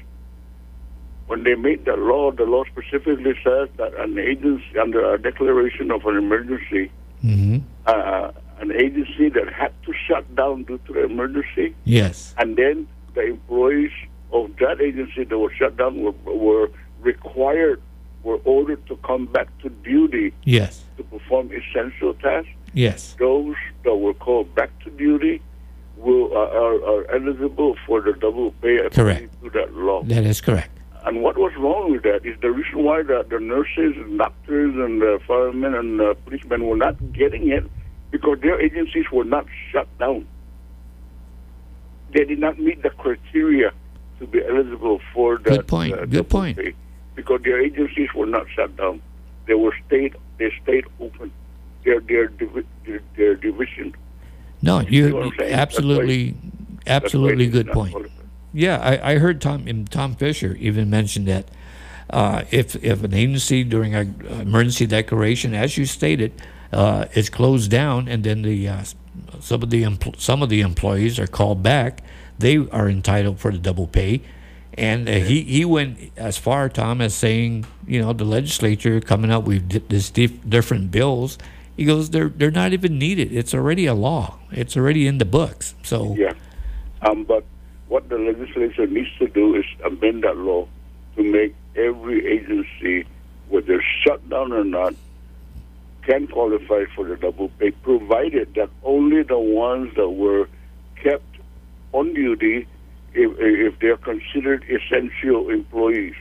[1.26, 5.91] when they made the law, the law specifically says that an agency, under a declaration
[5.91, 8.30] of an emergency, hmm uh,
[8.61, 12.34] an agency that had to shut down due to the emergency, Yes.
[12.38, 13.92] and then the employees
[14.32, 17.80] of that agency that were shut down were, were required,
[18.22, 20.84] were ordered to come back to duty Yes.
[20.96, 22.50] to perform essential tasks.
[22.74, 23.16] Yes.
[23.18, 23.54] Those
[23.84, 25.40] that were called back to duty
[25.96, 30.02] will uh, are, are eligible for the double pay according to that law.
[30.04, 30.70] That is correct.
[31.04, 34.74] And what was wrong with that is the reason why the, the nurses and doctors
[34.76, 37.64] and the firemen and the policemen were not getting it
[38.11, 40.26] because their agencies were not shut down.
[42.12, 43.72] They did not meet the criteria
[44.18, 45.50] to be eligible for that.
[45.50, 45.92] Good point.
[45.94, 46.59] uh, Good point.
[47.14, 49.02] because their agencies were not shut down.
[49.46, 50.16] They were stayed.
[50.38, 51.32] They stayed open.
[51.84, 53.94] Their their divi- their, their division.
[54.62, 55.30] No, you?
[55.38, 56.34] That's absolutely,
[56.86, 58.11] absolutely good point.
[58.52, 61.48] Yeah, I, I heard Tom Tom Fisher even mention that
[62.11, 66.32] uh, if if an agency during a uh, emergency declaration, as you stated,
[66.73, 68.85] uh, is closed down, and then the uh,
[69.41, 72.03] some of the empl- some of the employees are called back,
[72.39, 74.23] they are entitled for the double pay.
[74.75, 79.31] And uh, he he went as far, Tom, as saying, you know, the legislature coming
[79.31, 81.39] up with di- this dif- different bills.
[81.77, 83.33] He goes, they're they're not even needed.
[83.33, 84.39] It's already a law.
[84.53, 85.75] It's already in the books.
[85.83, 86.35] So Yeah.
[87.03, 87.45] Um, but
[87.89, 90.69] what the legislature needs to do is amend that law
[91.16, 93.07] to make every agency,
[93.49, 94.95] whether shut down or not,
[96.09, 100.48] can qualify for the double pay, provided that only the ones that were
[101.02, 101.36] kept
[101.92, 102.66] on duty,
[103.12, 106.14] if, if they're considered essential employees.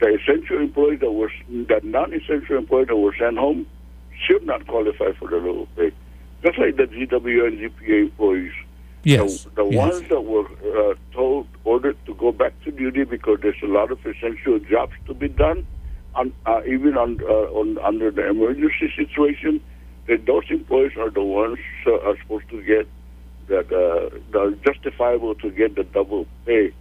[0.00, 3.66] The essential employees that were, the non-essential employees that were sent home,
[4.26, 5.92] should not qualify for the double pay.
[6.42, 8.52] Just like the GW and GPA employees.
[9.04, 9.92] yes, The, the yes.
[9.92, 13.92] ones that were uh, told, ordered to go back to duty because there's a lot
[13.92, 15.66] of essential jobs to be done,
[16.14, 19.60] on, uh, even on, uh, on under the emergency situation,
[20.06, 22.86] that those employees are the ones uh, are supposed to get
[23.48, 26.72] that uh, the justifiable to get the double pay.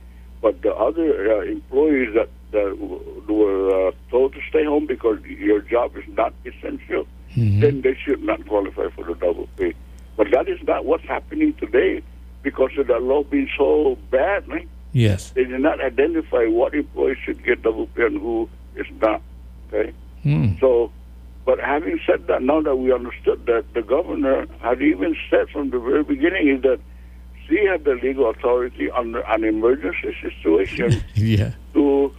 [0.41, 2.77] But the other uh, employees that, that
[3.27, 7.05] were uh, told to stay home because your job is not essential,
[7.35, 7.61] Mhm.
[7.61, 9.73] then they should not qualify for the double pay.
[10.17, 12.03] But that is not what's happening today
[12.43, 14.47] because of the law being so bad.
[14.47, 14.67] Right?
[14.91, 15.31] Yes.
[15.31, 19.21] They did not identify what employees should get double pay and who is not.
[19.71, 19.93] Okay,
[20.23, 20.55] Hmm.
[20.59, 20.91] so.
[21.45, 25.71] But having said that, now that we understood that, the governor had even said from
[25.71, 26.79] the very beginning is that
[27.45, 31.51] she had the legal authority under an emergency situation Yeah.
[31.73, 32.13] to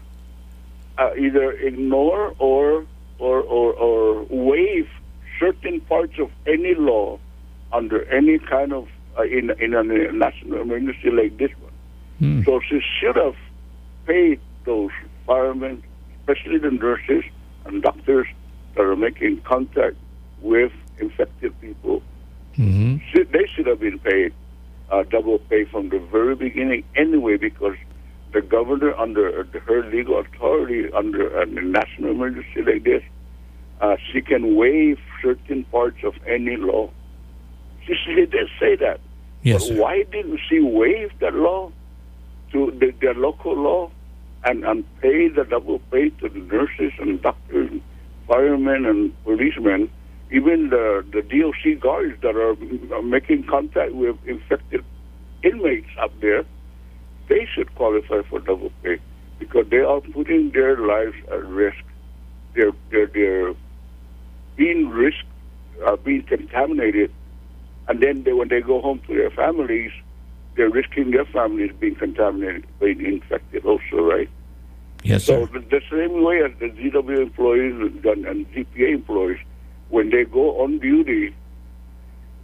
[0.99, 2.85] uh, either ignore or
[3.19, 4.91] or or, or waive
[5.41, 7.19] certain parts of any law
[7.73, 8.89] under any kind of
[9.19, 9.83] uh, in in a
[10.13, 11.73] national emergency like this one.
[12.19, 12.43] Hmm.
[12.45, 13.37] So she should have
[14.05, 14.91] paid those
[15.27, 15.83] firemen,
[16.27, 17.25] especially the nurses
[17.67, 18.27] and doctors
[18.75, 19.97] that are making contact
[20.41, 22.03] with infected people.
[22.57, 24.33] hmm Should, they should have been paid
[24.91, 27.77] uh, double pay from the very beginning anyway because
[28.33, 33.03] the governor under her legal authority under a national emergency like this,
[33.81, 36.91] uh, she can waive certain parts of any law.
[37.87, 39.01] She, she did say that.
[39.43, 41.71] Yes, But why didn't she waive that law
[42.53, 43.91] to the, the local law
[44.45, 47.83] and, and pay the double pay to the nurses and doctors, and
[48.27, 49.91] firemen and policemen,
[50.31, 54.85] even the, the DOC guards that are making contact with infected
[55.43, 56.45] inmates up there?
[57.29, 58.99] They should qualify for double pay
[59.39, 61.83] because they are putting their lives at risk.
[62.55, 63.55] They're, they're, they're
[64.57, 65.25] being risk,
[65.87, 67.11] uh, being contaminated
[67.89, 69.93] and then they, when they go home to their families,
[70.57, 74.29] they're risking their families being contaminated, being infected also, right?
[75.03, 75.53] Yes, So sir.
[75.53, 77.75] the, the same way as the GW employees
[78.05, 79.39] and, and GPA employees,
[79.91, 81.35] when they go on duty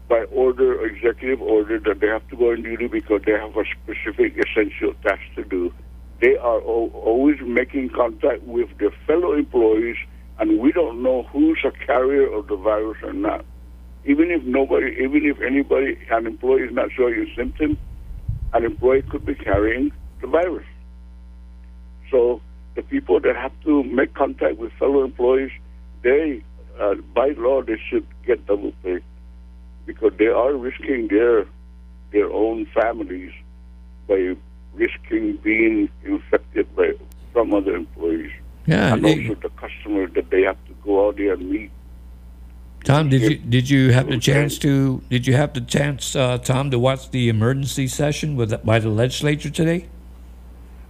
[0.08, 3.64] by order, executive order, that they have to go on duty because they have a
[3.64, 5.72] specific essential task to do,
[6.20, 9.96] they are al- always making contact with their fellow employees,
[10.38, 13.44] and we don't know who's a carrier of the virus or not.
[14.04, 17.78] Even if nobody, even if anybody, an employee is not showing symptoms,
[18.52, 20.66] an employee could be carrying the virus.
[22.10, 22.40] So
[22.74, 25.50] the people that have to make contact with fellow employees,
[26.02, 26.42] they,
[26.80, 28.98] uh, by law, they should get double pay
[29.86, 31.46] because they are risking their
[32.12, 33.32] their own families
[34.08, 34.34] by
[34.74, 36.92] risking being infected by
[37.32, 38.32] some other employees,
[38.66, 38.94] Yeah.
[38.94, 41.70] and also the customer that they have to go out there and meet.
[42.84, 46.38] Tom, did you did you have the chance to did you have the chance, uh,
[46.38, 49.86] Tom, to watch the emergency session with by the legislature today?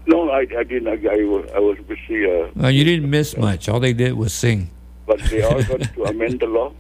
[0.07, 0.89] No, I, I didn't.
[0.89, 3.69] I, I, was, I was busy, uh, you didn't miss much.
[3.69, 4.71] All they did was sing.
[5.07, 6.73] but they are going to amend the law.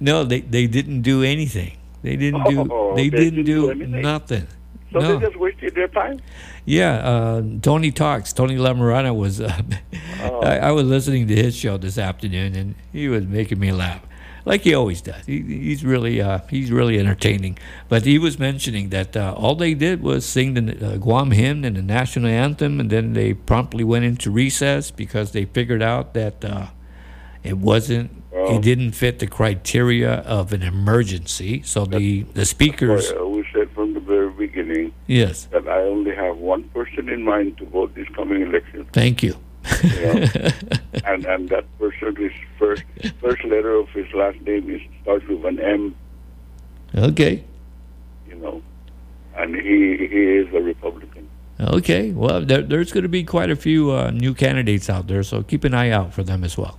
[0.00, 1.72] No, they they didn't do anything.
[2.02, 2.66] They didn't do.
[2.70, 4.46] Oh, they, they didn't, didn't do, do nothing.
[4.92, 5.18] So no.
[5.18, 6.20] they just wasted their time.
[6.64, 8.32] Yeah, uh, Tony talks.
[8.32, 9.40] Tony Lamorena was.
[9.40, 9.62] Uh,
[10.20, 10.40] Oh.
[10.40, 14.02] I, I was listening to his show this afternoon, and he was making me laugh,
[14.48, 15.24] like he always does.
[15.26, 17.58] He, he's really, uh, he's really entertaining.
[17.88, 20.62] But he was mentioning that uh, all they did was sing the
[20.94, 25.32] uh, Guam hymn and the national anthem, and then they promptly went into recess because
[25.32, 26.66] they figured out that uh,
[27.44, 28.10] it wasn't.
[28.32, 31.60] It didn't fit the criteria of an emergency.
[31.62, 33.10] So the the speakers.
[33.12, 37.58] Always said from the very beginning Yes, that I only have one person in mind
[37.58, 38.86] to vote this coming election.
[38.92, 39.34] thank you.
[39.82, 40.50] You know?
[41.04, 42.82] and and that person, his first
[43.20, 45.94] first letter of his last name is starts with an M.
[46.94, 47.44] Okay.
[48.28, 48.62] You know,
[49.36, 51.28] and he he is a Republican.
[51.60, 55.24] Okay, well, there, there's going to be quite a few uh, new candidates out there,
[55.24, 56.78] so keep an eye out for them as well.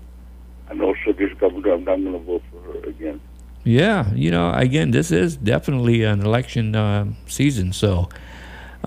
[0.70, 3.20] And also, this governor, I'm not going to vote for her again.
[3.66, 8.08] Yeah, you know, again, this is definitely an election um season, so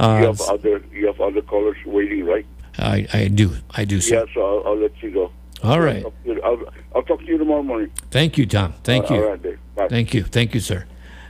[0.00, 2.46] You uh, have other you have other callers waiting, right?
[2.78, 4.00] I, I do, I do.
[4.00, 4.26] So.
[4.34, 5.32] so I'll, I'll let you go.
[5.62, 6.64] All right, I'll, I'll,
[6.96, 7.90] I'll talk to you tomorrow morning.
[8.10, 8.74] thank you, Tom.
[8.82, 9.58] Thank All you, right, Dave.
[9.76, 9.88] Bye.
[9.88, 10.86] thank you, thank you, sir.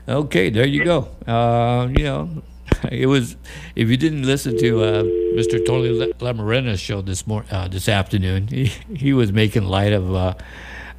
[0.08, 1.08] Okay, there you go.
[1.26, 2.42] Uh, you know,
[2.90, 3.36] it was
[3.76, 5.02] if you didn't listen to uh,
[5.36, 5.64] Mr.
[5.64, 10.34] Tony Lamorena's show this mor- uh, this afternoon, he, he was making light of uh,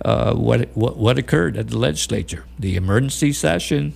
[0.05, 2.45] uh, what what what occurred at the legislature.
[2.59, 3.93] The emergency session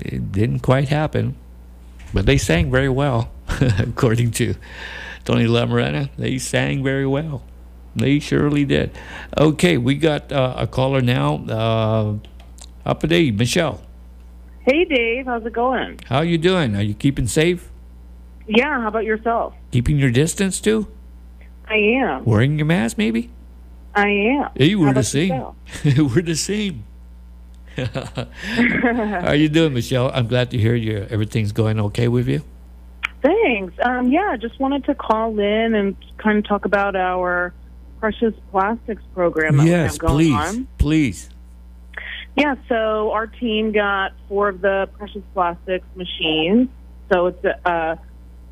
[0.00, 1.36] it didn't quite happen,
[2.14, 3.30] but they sang very well,
[3.78, 4.54] according to
[5.24, 6.10] Tony Lamorena.
[6.16, 7.42] They sang very well.
[7.96, 8.96] They surely did.
[9.36, 11.44] Okay, we got uh, a caller now.
[11.46, 12.14] Uh,
[12.86, 13.82] up a day, Michelle.
[14.60, 15.26] Hey, Dave.
[15.26, 16.00] How's it going?
[16.06, 16.76] How are you doing?
[16.76, 17.70] Are you keeping safe?
[18.46, 19.54] Yeah, how about yourself?
[19.70, 20.88] Keeping your distance too?
[21.68, 22.24] I am.
[22.24, 23.30] Wearing your mask, maybe?
[23.94, 24.50] I am.
[24.54, 25.30] Hey, we're the same.
[25.84, 26.84] we're the same.
[27.76, 30.10] How are you doing, Michelle?
[30.12, 31.06] I'm glad to hear you.
[31.10, 32.42] Everything's going okay with you.
[33.22, 33.74] Thanks.
[33.82, 37.52] Um, yeah, just wanted to call in and kind of talk about our
[37.98, 40.68] precious plastics program that we yes, have going please, on.
[40.78, 41.30] please.
[42.36, 46.68] Yeah, so our team got four of the precious plastics machines.
[47.12, 47.96] So it's a, uh,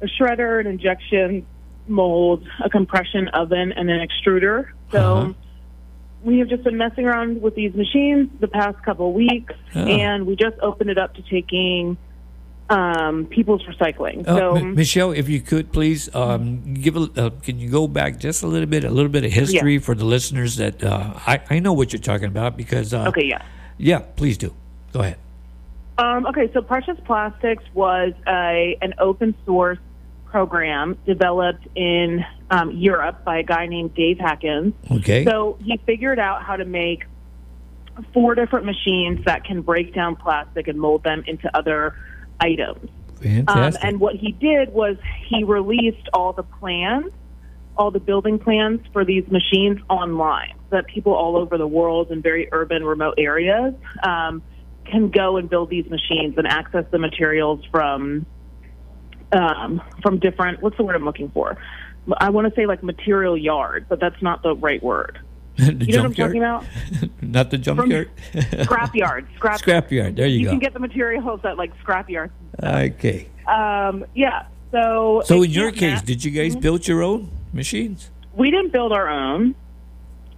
[0.03, 1.47] a shredder, an injection
[1.87, 4.69] mold, a compression oven, and an extruder.
[4.93, 5.33] So Uh-huh.
[6.25, 9.87] we have just been messing around with these machines the past couple of weeks, Oh.
[9.87, 11.97] and we just opened it up to taking
[12.71, 14.27] um, people's recycling.
[14.27, 17.89] Uh, so M- Michelle, if you could please um, give a, uh, can you go
[17.89, 21.15] back just a little bit, a little bit of history for the listeners that uh,
[21.27, 23.43] I I know what you're talking about because uh, okay, yeah.
[23.79, 24.55] yeah, please do.
[24.93, 25.19] Go ahead.
[25.99, 29.79] Um, okay, so Precious Plastics was a an open source
[30.27, 34.75] program developed in um, Europe by a guy named Dave Hakkens.
[34.91, 35.25] Okay.
[35.25, 37.05] So he figured out how to make
[38.13, 41.95] four different machines that can break down plastic and mold them into other
[42.41, 42.91] items.
[43.21, 43.85] Um, Fantastic.
[43.85, 44.97] and what he did was
[45.29, 47.13] he released all the plans,
[47.77, 52.11] all the building plans for these machines online, so that people all over the world
[52.11, 54.43] in very urban, remote areas um,
[54.85, 58.25] can go and build these machines and access the materials from
[59.33, 60.63] um, from different.
[60.63, 61.59] What's the word I'm looking for?
[62.17, 65.19] I want to say like material yard, but that's not the right word.
[65.79, 66.65] the You know what I'm talking about?
[67.23, 68.11] Not the junkyard.
[68.63, 69.27] Scrap yard.
[69.37, 69.61] Scrap.
[69.61, 70.17] Scrapyard.
[70.17, 70.51] There you, You go.
[70.53, 72.33] You can get the materials at like scrap yards.
[72.63, 73.29] okay.
[73.47, 74.47] Um, yeah.
[74.71, 75.23] So.
[75.25, 78.11] So in your case, did you guys build your own machines?
[78.39, 79.55] we didn't build our own.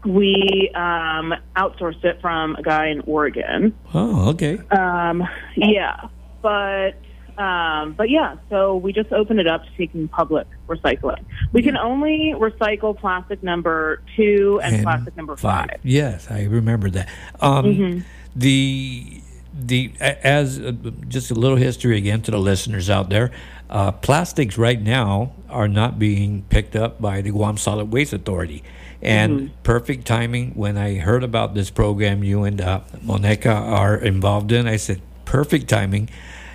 [0.04, 3.76] We um, outsourced it from a guy in Oregon.
[3.92, 4.58] Oh, okay.
[4.70, 5.22] Um,
[5.54, 6.08] yeah,
[6.40, 6.92] but
[7.40, 11.24] um, but yeah, so we just opened it up to taking public recycling.
[11.52, 15.78] We can only recycle plastic number two and, And plastic number five.
[15.82, 17.08] Yes, I remember that.
[17.40, 18.00] Um, Mm-hmm.
[18.36, 19.22] The
[19.52, 20.72] the as uh,
[21.08, 23.30] just a little history again to the listeners out there.
[23.68, 28.62] Uh, plastics right now are not being picked up by the Guam Solid Waste Authority,
[29.02, 29.62] and Mm-hmm.
[29.62, 34.66] perfect timing when I heard about this program you and uh, Monica are involved in.
[34.68, 36.08] I said perfect timing.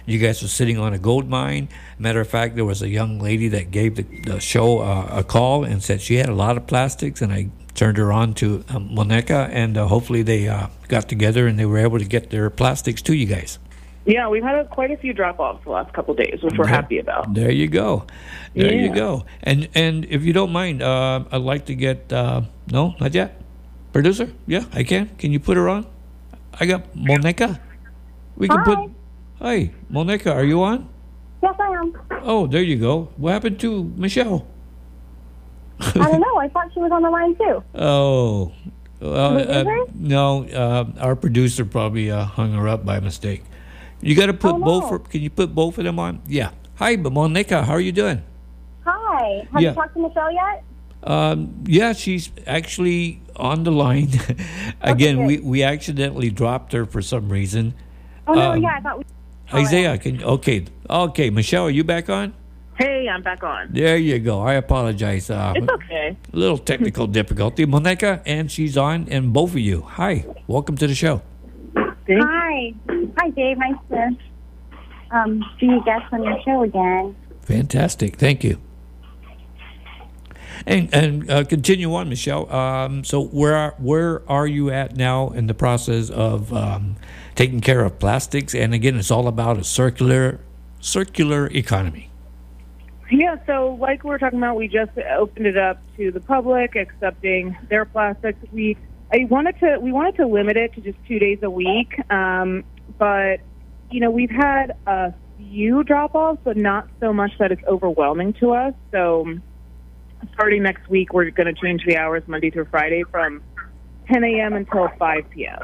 [0.06, 1.70] You guys are sitting on a gold mine.
[1.98, 5.24] Matter of fact, there was a young lady that gave the, the show uh, a
[5.24, 8.64] call and said she had a lot of plastics, and I turned her on to
[8.70, 12.30] um, Monica, and uh, hopefully they uh, got together and they were able to get
[12.30, 13.60] their plastics to you guys.
[14.06, 16.54] Yeah, we've had a, quite a few drop offs the last couple of days, which
[16.58, 16.76] we're Yeah.
[16.76, 17.34] happy about.
[17.34, 18.06] There you go.
[18.54, 19.26] There you go.
[19.42, 22.42] And and if you don't mind, uh, I'd like to get uh,
[22.72, 23.42] no, not yet.
[23.92, 25.10] Producer, yeah, I can.
[25.18, 25.88] Can you put her on?
[26.60, 27.60] I got Monica.
[28.38, 28.78] We can put.
[29.40, 30.88] Hi, Monica, are you on?
[31.44, 31.94] Yes, I am.
[32.24, 33.10] Oh, there you go.
[33.18, 34.48] What happened to Michelle?
[35.80, 36.38] I don't know.
[36.40, 37.64] I thought she was on the line too.
[37.76, 38.52] Oh,
[39.02, 40.46] well, uh, no.
[40.48, 43.44] Uh, our producer probably uh, hung her up by mistake.
[44.02, 44.66] You got to put Oh, no.
[44.66, 45.10] both.
[45.10, 46.22] Can you put both of them on?
[46.28, 46.52] Yeah.
[46.76, 47.64] Hi, Monica.
[47.64, 48.24] How are you doing?
[48.86, 49.48] Hi.
[49.52, 49.70] Have Yeah.
[49.72, 50.64] you talked to Michelle yet?
[51.04, 54.10] Um, yeah, she's actually on the line.
[54.82, 57.74] Again, Okay, we, we accidentally dropped her for some reason.
[58.28, 59.04] Oh no, Um, yeah, I thought we.
[59.54, 61.30] Isaiah, can okay, okay.
[61.30, 62.34] Michelle, are you back on?
[62.78, 63.70] Hey, I'm back on.
[63.72, 64.42] There you go.
[64.42, 65.30] I apologize.
[65.30, 66.18] Uh, It's okay.
[66.34, 67.66] a little technical difficulty.
[67.66, 69.82] Monica, and she's on, and both of you.
[69.82, 71.22] Hi, welcome to the show.
[72.08, 72.74] Thank Hi.
[73.18, 73.58] Hi, Dave.
[73.58, 74.18] Nice to
[75.12, 77.16] um, be a guest on your show again.
[77.42, 78.18] Fantastic.
[78.18, 78.60] Thank you.
[80.66, 82.52] And and uh, continue on, Michelle.
[82.52, 86.96] Um, so where are, where are you at now in the process of um,
[87.36, 88.56] taking care of plastics?
[88.56, 90.40] And again, it's all about a circular
[90.80, 92.10] circular economy.
[93.12, 96.76] Yeah, so like we were talking about, we just opened it up to the public,
[96.76, 98.40] accepting their plastics.
[98.52, 98.78] We
[99.14, 102.64] I wanted to we wanted to limit it to just two days a week, um,
[102.98, 103.42] but
[103.92, 108.34] you know we've had a few drop offs, but not so much that it's overwhelming
[108.34, 108.74] to us.
[108.92, 109.38] So
[110.34, 113.44] starting next week, we're going to change the hours Monday through Friday from
[114.12, 114.54] 10 a.m.
[114.54, 115.60] until 5 p.m.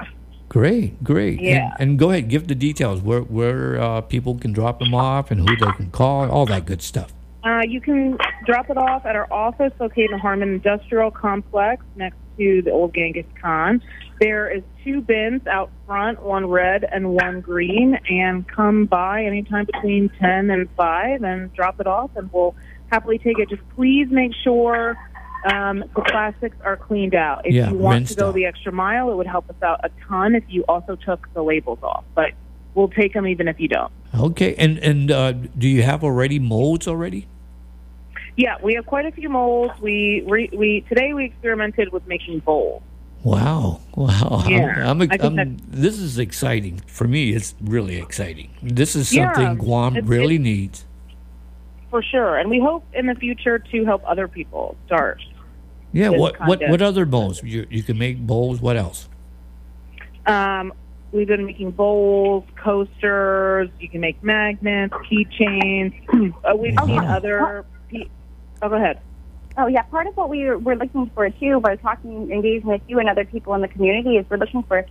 [0.52, 1.40] Great, great.
[1.40, 5.32] And- And, go ahead, give the details where where uh, people can drop them off
[5.32, 7.14] and who they can call, all that good stuff.
[7.42, 11.86] Uh, you can drop it off at our office located in the Harmon Industrial Complex
[11.96, 13.82] next to the old Genghis Khan.
[14.20, 19.64] There is two bins out front, one red and one green, and come by anytime
[19.66, 22.56] between 10 and 5 and drop it off, and we'll
[22.92, 23.48] happily take it.
[23.50, 24.98] Just please make sure
[25.46, 27.46] um, the plastics are cleaned out.
[27.46, 28.36] If Yeah, you want to go out.
[28.36, 31.42] the extra mile, it would help us out a ton if you also took the
[31.44, 32.04] labels off.
[32.16, 32.32] But
[32.76, 33.92] we'll take them even if you don't.
[34.18, 37.28] Okay, and and uh, do you have already molds already?
[38.38, 39.80] Yeah, we have quite a few molds.
[39.82, 42.82] We we, we today we experimented with making bowls.
[43.24, 44.44] Wow, wow!
[44.48, 47.34] Yeah, I'm, I'm, I'm- this is exciting for me.
[47.34, 48.50] It's really exciting.
[48.64, 50.86] This is Yeah, something Guam it's- really it's- needs.
[51.92, 55.22] For sure, and we hope in the future to help other people start.
[55.94, 56.10] Yeah.
[56.10, 57.44] this What what what other bowls?
[57.44, 58.62] You you can make bowls.
[58.62, 59.08] What else?
[60.26, 60.74] Um,
[61.12, 63.70] we've been making bowls, coasters.
[63.80, 65.94] You can make magnets, keychains.
[66.46, 67.16] uh, we've seen Wow.
[67.18, 67.66] other.
[67.90, 68.06] Pe-
[68.62, 69.00] oh, go ahead.
[69.58, 72.82] Oh yeah, part of what we were, we're looking for too, by talking, engaging with
[72.88, 74.86] you and other people in the community, is we're looking for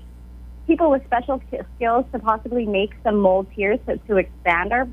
[0.66, 1.42] people with special
[1.76, 4.86] skills to possibly make some molds here to, to expand our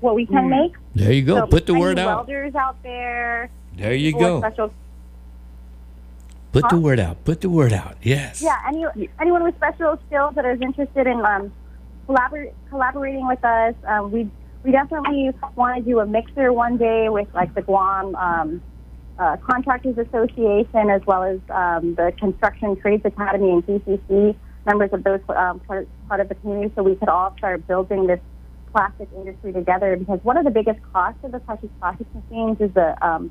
[0.00, 0.72] what we can make.
[0.94, 1.38] There you go.
[1.38, 2.28] So Put the word out.
[2.28, 3.50] Welders out there.
[3.76, 4.38] There you go.
[4.40, 4.72] Special,
[6.62, 7.24] Put the word out.
[7.24, 7.96] Put the word out.
[8.02, 8.42] Yes.
[8.42, 11.52] yeah, any, anyone with special skills that is interested in um,
[12.08, 14.30] collabor- collaborating with us, um, we
[14.64, 18.62] we definitely want to do a mixer one day with like the Guam um,
[19.18, 24.36] uh, Contractors Association as well as um, the Construction Trades Academy and GCC
[24.66, 28.06] members of those um, part, part of the community, so we could all start building
[28.06, 28.20] this
[28.72, 29.96] plastic industry together.
[29.96, 33.30] Because one of the biggest costs of the precious plastics machines is the um,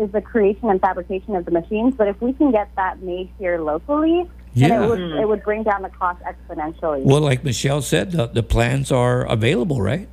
[0.00, 1.94] is the creation and fabrication of the machines.
[1.96, 4.84] But if we can get that made here locally, then Yeah.
[4.84, 7.02] it would it would bring down the cost exponentially.
[7.04, 10.08] Well, like Michelle said, the, the plans are available, right?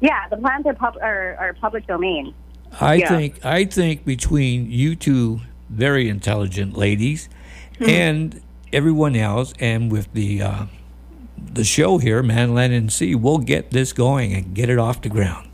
[0.00, 2.34] yeah, the plans are, pub- are, are public domain.
[2.80, 3.08] I Yeah.
[3.08, 5.40] think I think between you two
[5.70, 7.28] very intelligent ladies
[7.80, 8.40] and
[8.72, 10.64] everyone else, and with the uh,
[11.38, 15.00] the show here, Man, Land, and Sea, we'll get this going and get it off
[15.00, 15.48] the ground.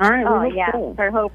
[0.00, 0.26] All right.
[0.26, 0.94] Oh yeah, so.
[0.98, 1.32] our hope.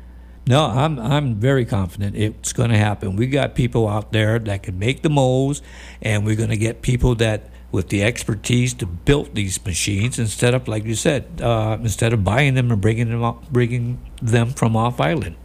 [0.49, 3.15] No, I'm I'm very confident it's going to happen.
[3.15, 5.61] We got people out there that can make the molds,
[6.01, 10.55] and we're going to get people that with the expertise to build these machines instead
[10.55, 14.49] of like you said, uh, instead of buying them and bringing them up, bringing them
[14.49, 15.35] from off island.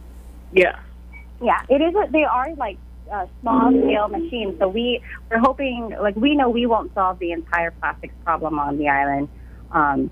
[0.51, 0.79] Yeah.
[1.39, 1.93] Yeah, it is.
[1.93, 2.79] A, they are like
[3.11, 4.57] uh, small scale machines.
[4.57, 8.79] So we we're hoping, like we know we won't solve the entire plastics problem on
[8.79, 9.29] the island,
[9.69, 10.09] um,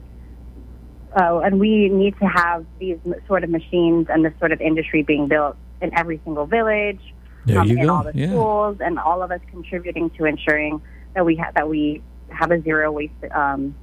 [1.15, 2.97] uh, and we need to have these
[3.27, 6.99] sort of machines and this sort of industry being built in every single village,
[7.45, 7.93] There um, you in go.
[7.95, 8.27] all the Yeah.
[8.29, 10.81] schools, and all of us contributing to ensuring
[11.13, 13.75] that we ha- that we have a zero waste um,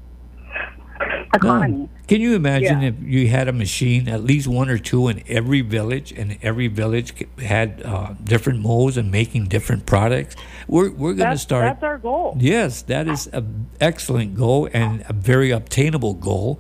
[1.35, 1.79] economy.
[1.79, 1.89] No.
[2.09, 2.89] Can you imagine Yeah.
[2.89, 6.67] if you had a machine, at least one or two in every village, and every
[6.69, 10.37] village had uh, different molds and making different products?
[10.67, 11.65] We're we're going to start.
[11.65, 12.37] that's our goal.
[12.39, 16.59] Yes, that is an excellent goal and a very obtainable goal.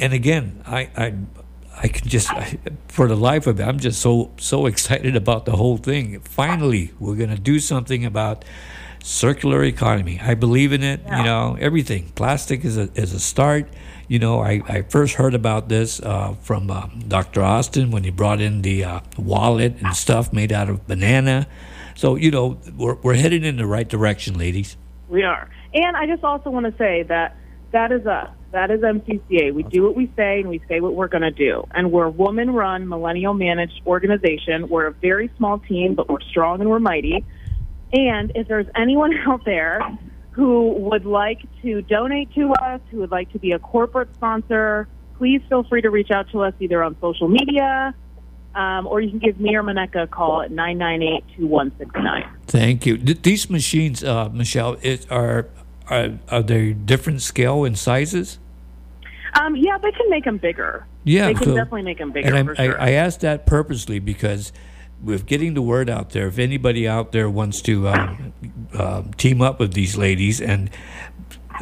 [0.00, 1.14] And again, I, I,
[1.76, 5.44] I can just, I, for the life of it, I'm just so so excited about
[5.44, 6.20] the whole thing.
[6.20, 8.44] Finally, we're going to do something about
[9.02, 10.18] circular economy.
[10.20, 11.00] I believe in it.
[11.04, 12.08] You know, everything.
[12.14, 13.68] Plastic is a is a start.
[14.08, 17.42] You know, I, I first heard about this uh, from uh, Dr.
[17.42, 21.46] Austin when he brought in the uh, wallet and stuff made out of banana.
[21.94, 24.76] So you know, we're we're headed in the right direction, ladies.
[25.08, 25.50] We are.
[25.74, 27.36] And I just also want to say that
[27.72, 28.30] that is us.
[28.52, 29.54] That is MCCA.
[29.54, 31.66] We do what we say and we say what we're going to do.
[31.72, 34.68] And we're a woman run, millennial managed organization.
[34.68, 37.24] We're a very small team, but we're strong and we're mighty.
[37.92, 39.80] And if there's anyone out there
[40.32, 44.88] who would like to donate to us, who would like to be a corporate sponsor,
[45.18, 47.94] please feel free to reach out to us either on social media
[48.54, 52.24] um, or you can give me or Monica a call at 998 2169.
[52.46, 52.98] Thank you.
[52.98, 55.48] Th- these machines, uh, Michelle, it, are
[55.90, 58.38] are are they different scale and sizes?
[59.38, 60.86] Um, yeah, they can make them bigger.
[61.04, 62.80] Yeah, they can so- definitely make them bigger And for sure.
[62.80, 64.52] I, I asked that purposely because
[65.02, 68.32] with getting the word out there, if anybody out there wants to um,
[68.74, 70.68] uh, team up with these ladies and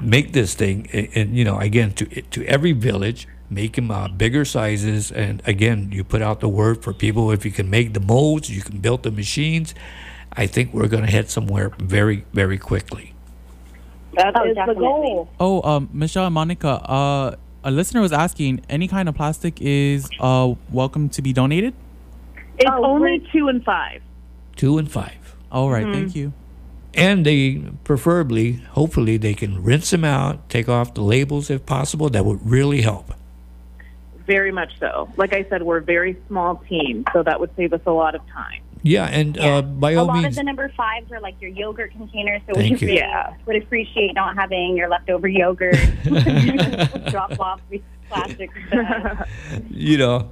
[0.03, 4.09] make this thing, and, and you know, again, to to every village, make them uh,
[4.09, 7.31] bigger sizes, and again, you put out the word for people.
[7.31, 9.75] If you can make the molds, you can build the machines.
[10.33, 13.15] I think we're going to head somewhere very, very quickly.
[14.19, 15.29] That Oh, is the goal.
[15.39, 20.09] Oh, um, Michelle and Monica, uh, a listener was asking, any kind of plastic is
[20.21, 21.73] uh welcome to be donated?
[22.59, 23.31] It's Oh, only great.
[23.31, 24.03] two and five.
[24.57, 25.37] Two and five.
[25.53, 25.93] All right, Mm-hmm.
[25.93, 26.33] thank you.
[26.95, 32.09] And they preferably, hopefully, they can rinse them out, take off the labels if possible.
[32.09, 33.15] That would really help.
[34.27, 35.09] Very much so.
[35.17, 38.15] Like I said, we're a very small team, so that would save us a lot
[38.17, 38.63] of time.
[38.89, 41.93] Yeah, and Uh, by a lot means, of the number fives are like your yogurt
[41.93, 43.35] containers, so we really Yeah.
[43.45, 45.77] would appreciate not having your leftover yogurt
[47.11, 47.61] drop off
[48.09, 48.51] plastic
[49.71, 50.31] you know,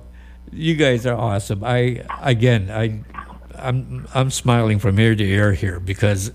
[0.50, 1.62] you guys are awesome.
[1.62, 3.04] I again, I,
[3.58, 6.32] I'm I'm smiling from ear to ear here because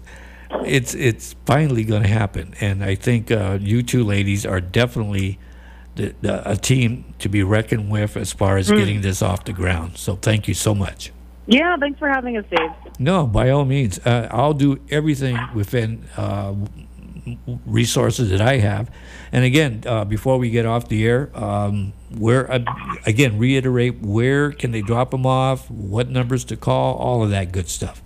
[0.63, 5.39] it's it's finally going to happen, and I think uh, you two ladies are definitely
[5.95, 9.53] the, the, a team to be reckoned with as far as getting this off the
[9.53, 9.97] ground.
[9.97, 11.11] So thank you so much.
[11.47, 12.69] Yeah, thanks for having us, Dave.
[12.99, 16.53] No, by all means, uh, I'll do everything within uh,
[17.65, 18.89] resources that I have.
[19.31, 22.59] And again, uh, before we get off the air, um, where uh,
[23.05, 27.51] again reiterate where can they drop them off, what numbers to call, all of that
[27.51, 28.01] good stuff.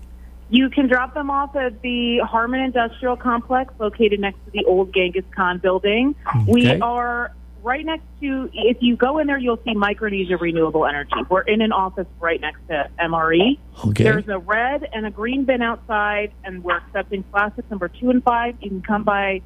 [0.50, 4.94] You can drop them off at the Harmon Industrial Complex located next to the old
[4.94, 6.16] Genghis Khan building.
[6.48, 7.34] We are
[7.66, 11.16] right next to, if you go in there, you'll see Micronesia Renewable Energy.
[11.30, 13.58] We're in an office right next to MRE.
[13.88, 14.04] Okay.
[14.04, 18.24] There's a red and a green bin outside, and we're accepting plastics number two and
[18.24, 18.56] five.
[18.62, 19.42] You can come by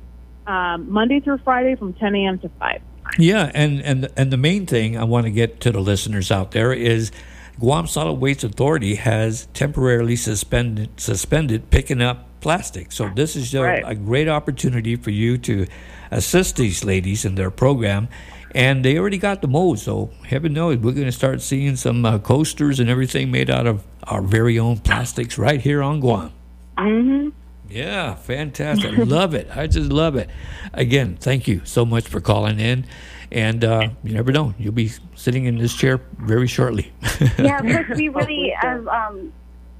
[0.45, 2.39] um, Monday through Friday from 10 a.m.
[2.39, 2.81] to 5.
[3.17, 6.51] Yeah, and and and the main thing I want to get to the listeners out
[6.51, 7.11] there is
[7.59, 12.91] Guam Solid Waste Authority has temporarily suspended suspended picking up plastic.
[12.91, 13.83] So this is a, Right.
[13.85, 15.65] a great opportunity for you to
[16.11, 18.07] assist these ladies in their program.
[18.55, 22.03] And they already got the mold, so heaven knows we're going to start seeing some
[22.03, 26.31] uh, coasters and everything made out of our very own plastics right here on Guam.
[26.75, 27.29] Mm-hmm.
[27.69, 28.97] Yeah, fantastic.
[28.97, 29.47] love it.
[29.55, 30.29] I just love it.
[30.73, 32.85] Again, thank you so much for calling in.
[33.31, 36.91] And uh, you never know, you'll be sitting in this chair very shortly.
[37.37, 39.31] yeah, of course, we really have um,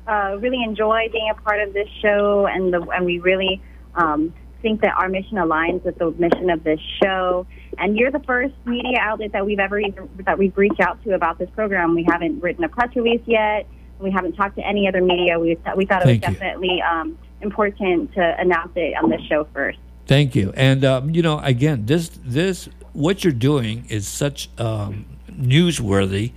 [0.07, 3.59] uh, really enjoy being a part of this show, and the and we really
[3.95, 7.45] um, think that our mission aligns with the mission of this show.
[7.77, 11.13] And you're the first media outlet that we've ever even, that we've reached out to
[11.13, 11.95] about this program.
[11.95, 13.67] We haven't written a press release yet.
[13.99, 15.39] We haven't talked to any other media.
[15.39, 16.33] We we thought it was Thank you.
[16.33, 19.77] definitely um, important to announce it on this show first.
[20.07, 20.53] Thank you.
[20.55, 26.31] And um, you know, again, this this what you're doing is such um, newsworthy.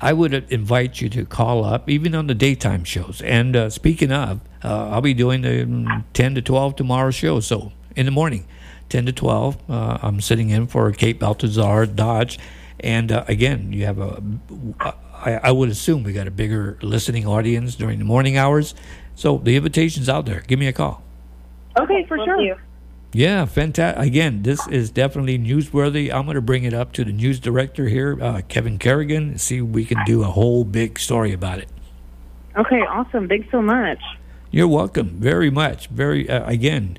[0.00, 3.20] I would invite you to call up, even on the daytime shows.
[3.22, 7.40] And uh, speaking of, uh, I'll be doing the mm, 10 to 12 tomorrow show.
[7.40, 8.46] So in the morning,
[8.88, 12.38] 10 to 12, uh, I'm sitting in for Kate Baltazar Dodge.
[12.80, 14.22] And uh, again, you have a,
[15.12, 18.74] I, I would assume we got a bigger listening audience during the morning hours.
[19.14, 20.42] So the invitation's out there.
[20.46, 21.02] Give me a call.
[21.78, 22.36] Okay, for Will sure.
[22.38, 22.54] do.
[23.12, 24.04] Yeah, fantastic.
[24.04, 26.12] Again, this is definitely newsworthy.
[26.12, 29.40] I'm going to bring it up to the news director here, uh, Kevin Kerrigan, and
[29.40, 31.68] see if we can do a whole big story about it.
[32.56, 33.28] Okay, awesome.
[33.28, 33.98] Thanks so much.
[34.52, 35.88] You're welcome very much.
[35.88, 36.98] Very, uh, again,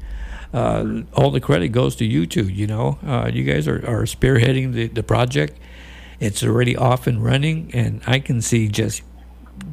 [0.54, 2.48] uh, all the credit goes to you two.
[2.48, 5.58] You know, uh, you guys are, are spearheading the, the project.
[6.20, 9.02] It's already off and running, and I can see just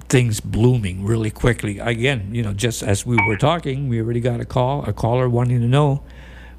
[0.08, 1.78] things blooming really quickly.
[1.78, 5.28] Again, you know, just as we were talking, we already got a call, a caller
[5.28, 6.02] wanting to know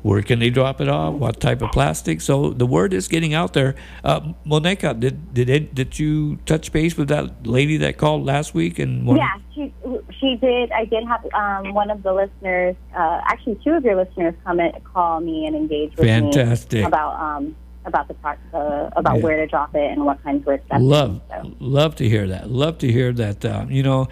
[0.02, 2.22] where can they drop it off, what type of plastic.
[2.22, 3.76] So the word is getting out there.
[4.04, 8.54] Uh, Monica, did did it, did you touch base with that lady that called last
[8.54, 8.80] week?
[8.80, 9.74] And one- Yeah, she
[10.20, 10.72] she did.
[10.72, 14.60] I did have um, one of the listeners, uh, actually two of your listeners, come
[14.60, 16.80] and call me and engage with Fantastic.
[16.82, 17.56] me about um,
[17.86, 19.24] about the, pro- the about Yeah.
[19.24, 20.82] where to drop it and what kinds were accepted.
[20.82, 21.52] love So.
[21.60, 24.08] love to hear that love to hear that uh, you know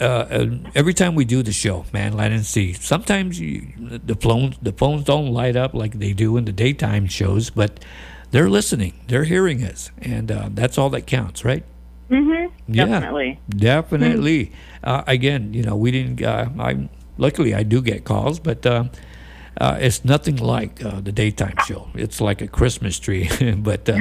[0.00, 2.72] uh, every time we do the show man land and Sea.
[2.72, 7.06] sometimes you, the phones the phones don't light up like they do in the daytime
[7.06, 7.84] shows but
[8.30, 11.64] they're listening they're hearing us and uh, that's all that counts right
[12.10, 12.74] Mm-hmm.
[12.74, 12.86] Yeah.
[12.86, 13.40] Definitely.
[13.48, 14.52] Definitely.
[14.82, 16.22] Uh, again, you know, we didn't.
[16.22, 16.88] Uh, I
[17.18, 18.84] luckily I do get calls, but uh,
[19.60, 21.88] uh, it's nothing like uh, the daytime show.
[21.94, 23.28] It's like a Christmas tree.
[23.58, 23.98] but uh,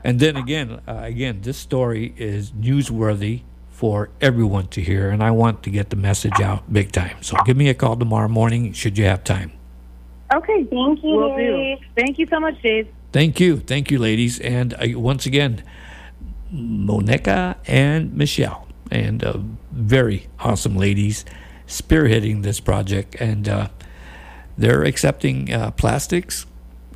[0.04, 3.42] and then again, uh, again, this story is newsworthy
[3.76, 7.22] for everyone to hear, and I want to get the message out big time.
[7.22, 9.52] So give me a call tomorrow morning should you have time.
[10.34, 11.10] Okay, thank you.
[11.10, 11.76] Will do.
[11.94, 12.88] Thank you so much, Dave.
[13.12, 15.62] Thank you, thank you, ladies, and uh, once again,
[16.50, 19.40] Monica and Michelle, and uh,
[19.72, 21.26] very awesome ladies,
[21.66, 23.68] spearheading this project, and uh,
[24.56, 26.46] they're accepting uh, plastics.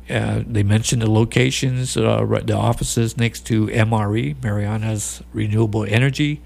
[0.09, 6.41] Uh, they mentioned the locations, uh, the offices next to MRE, Mariana's Renewable Energy,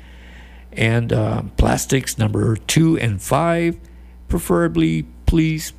[0.75, 3.77] and uh, plastics number two and five.
[4.27, 5.73] Preferably, please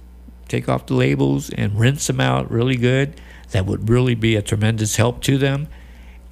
[0.48, 3.20] take off the labels and rinse them out really good.
[3.50, 5.68] That would really be a tremendous help to them.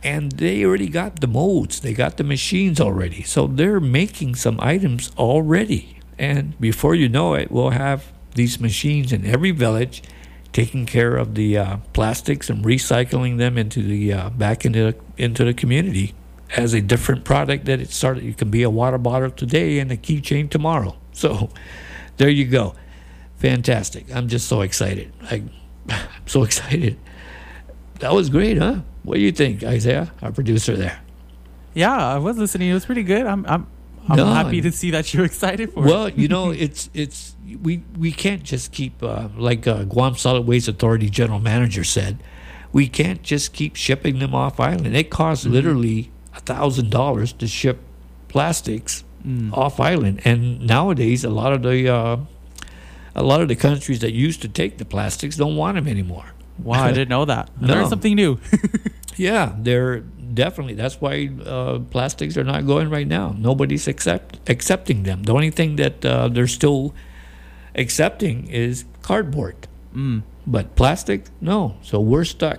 [0.03, 3.23] And they already got the molds, they got the machines already.
[3.23, 5.99] So they're making some items already.
[6.19, 10.03] And before you know it, we'll have these machines in every village
[10.53, 15.45] taking care of the uh, plastics and recycling them into the uh, back into into
[15.45, 16.15] the community
[16.57, 18.25] as a different product that it started.
[18.25, 20.97] It can be a water bottle today and a keychain tomorrow.
[21.17, 21.49] So
[22.17, 22.75] there you go.
[23.37, 24.13] Fantastic.
[24.13, 25.13] I'm just so excited.
[25.23, 25.45] I,
[25.89, 26.99] I'm so excited.
[28.01, 28.81] That was great, huh?
[29.05, 31.01] What do you think, Isaiah, our producer there?
[31.73, 32.71] Yeah, I was listening.
[32.71, 33.27] It was pretty good.
[33.27, 33.67] I'm I'm
[34.09, 35.89] I'm No, happy to see that you're excited for it.
[35.89, 40.47] Well, you know, it's it's we we can't just keep uh, like uh, Guam Solid
[40.47, 42.19] Waste Authority general manager said,
[42.73, 44.97] we can't just keep shipping them off island.
[44.97, 47.79] It costs literally a thousand dollars to ship
[48.29, 49.05] plastics
[49.53, 52.17] off island, and nowadays a lot of the uh,
[53.15, 56.27] a lot of the countries that used to take the plastics don't want them anymore.
[56.59, 57.49] Wow, I didn't know that.
[57.63, 57.75] I No.
[57.75, 58.39] learned something new.
[59.17, 60.75] Yeah, they're definitely.
[60.75, 63.33] That's why uh, plastics are not going right now.
[63.39, 65.23] Nobody's accept accepting them.
[65.23, 66.93] The only thing that uh, they're still
[67.77, 69.69] accepting is cardboard.
[69.95, 70.23] Mm.
[70.47, 71.77] But plastic, no.
[71.83, 72.59] So we're stuck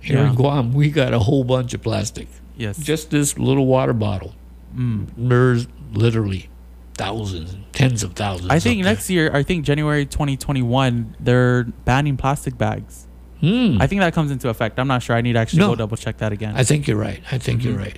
[0.00, 0.30] here Yeah.
[0.30, 0.72] in Guam.
[0.80, 2.28] We got a whole bunch of plastic.
[2.58, 2.76] Yes.
[2.76, 4.34] Just this little water bottle.
[4.76, 5.06] Mm.
[5.16, 6.50] There's literally
[6.94, 8.50] thousands, tens of thousands.
[8.50, 13.06] I think next year, I think January 2021, they're banning plastic bags.
[13.40, 13.78] Hmm.
[13.80, 14.78] I think that comes into effect.
[14.80, 15.14] I'm not sure.
[15.14, 15.68] I need to actually No.
[15.68, 16.54] go double check that again.
[16.56, 17.22] I think you're right.
[17.30, 17.96] I think you're right.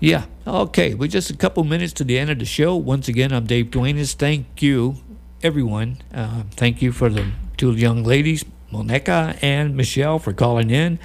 [0.00, 0.24] Yeah.
[0.46, 0.94] Okay.
[0.94, 2.74] We're just a couple minutes to the end of the show.
[2.74, 4.14] Once again, I'm Dave Duenas.
[4.14, 4.96] Thank you,
[5.42, 5.98] everyone.
[6.14, 7.26] Uh, thank you for the
[7.58, 10.98] two young ladies, Monica and Michelle, for calling in.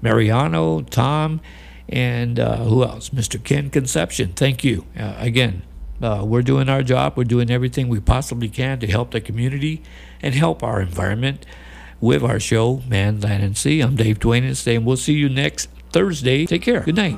[0.00, 1.40] Mariano, Tom,
[1.88, 3.10] and uh, who else?
[3.10, 3.42] Mr.
[3.42, 4.32] Ken Concepcion.
[4.32, 4.84] Thank you.
[4.98, 5.62] Uh, again,
[6.02, 7.14] uh, we're doing our job.
[7.16, 9.82] We're doing everything we possibly can to help the community
[10.22, 11.44] and help our environment
[12.00, 13.80] with our show, Man, Land, and Sea.
[13.80, 16.46] I'm Dave Duenas, and we'll see you next Thursday.
[16.46, 16.80] Take care.
[16.80, 17.16] Good night.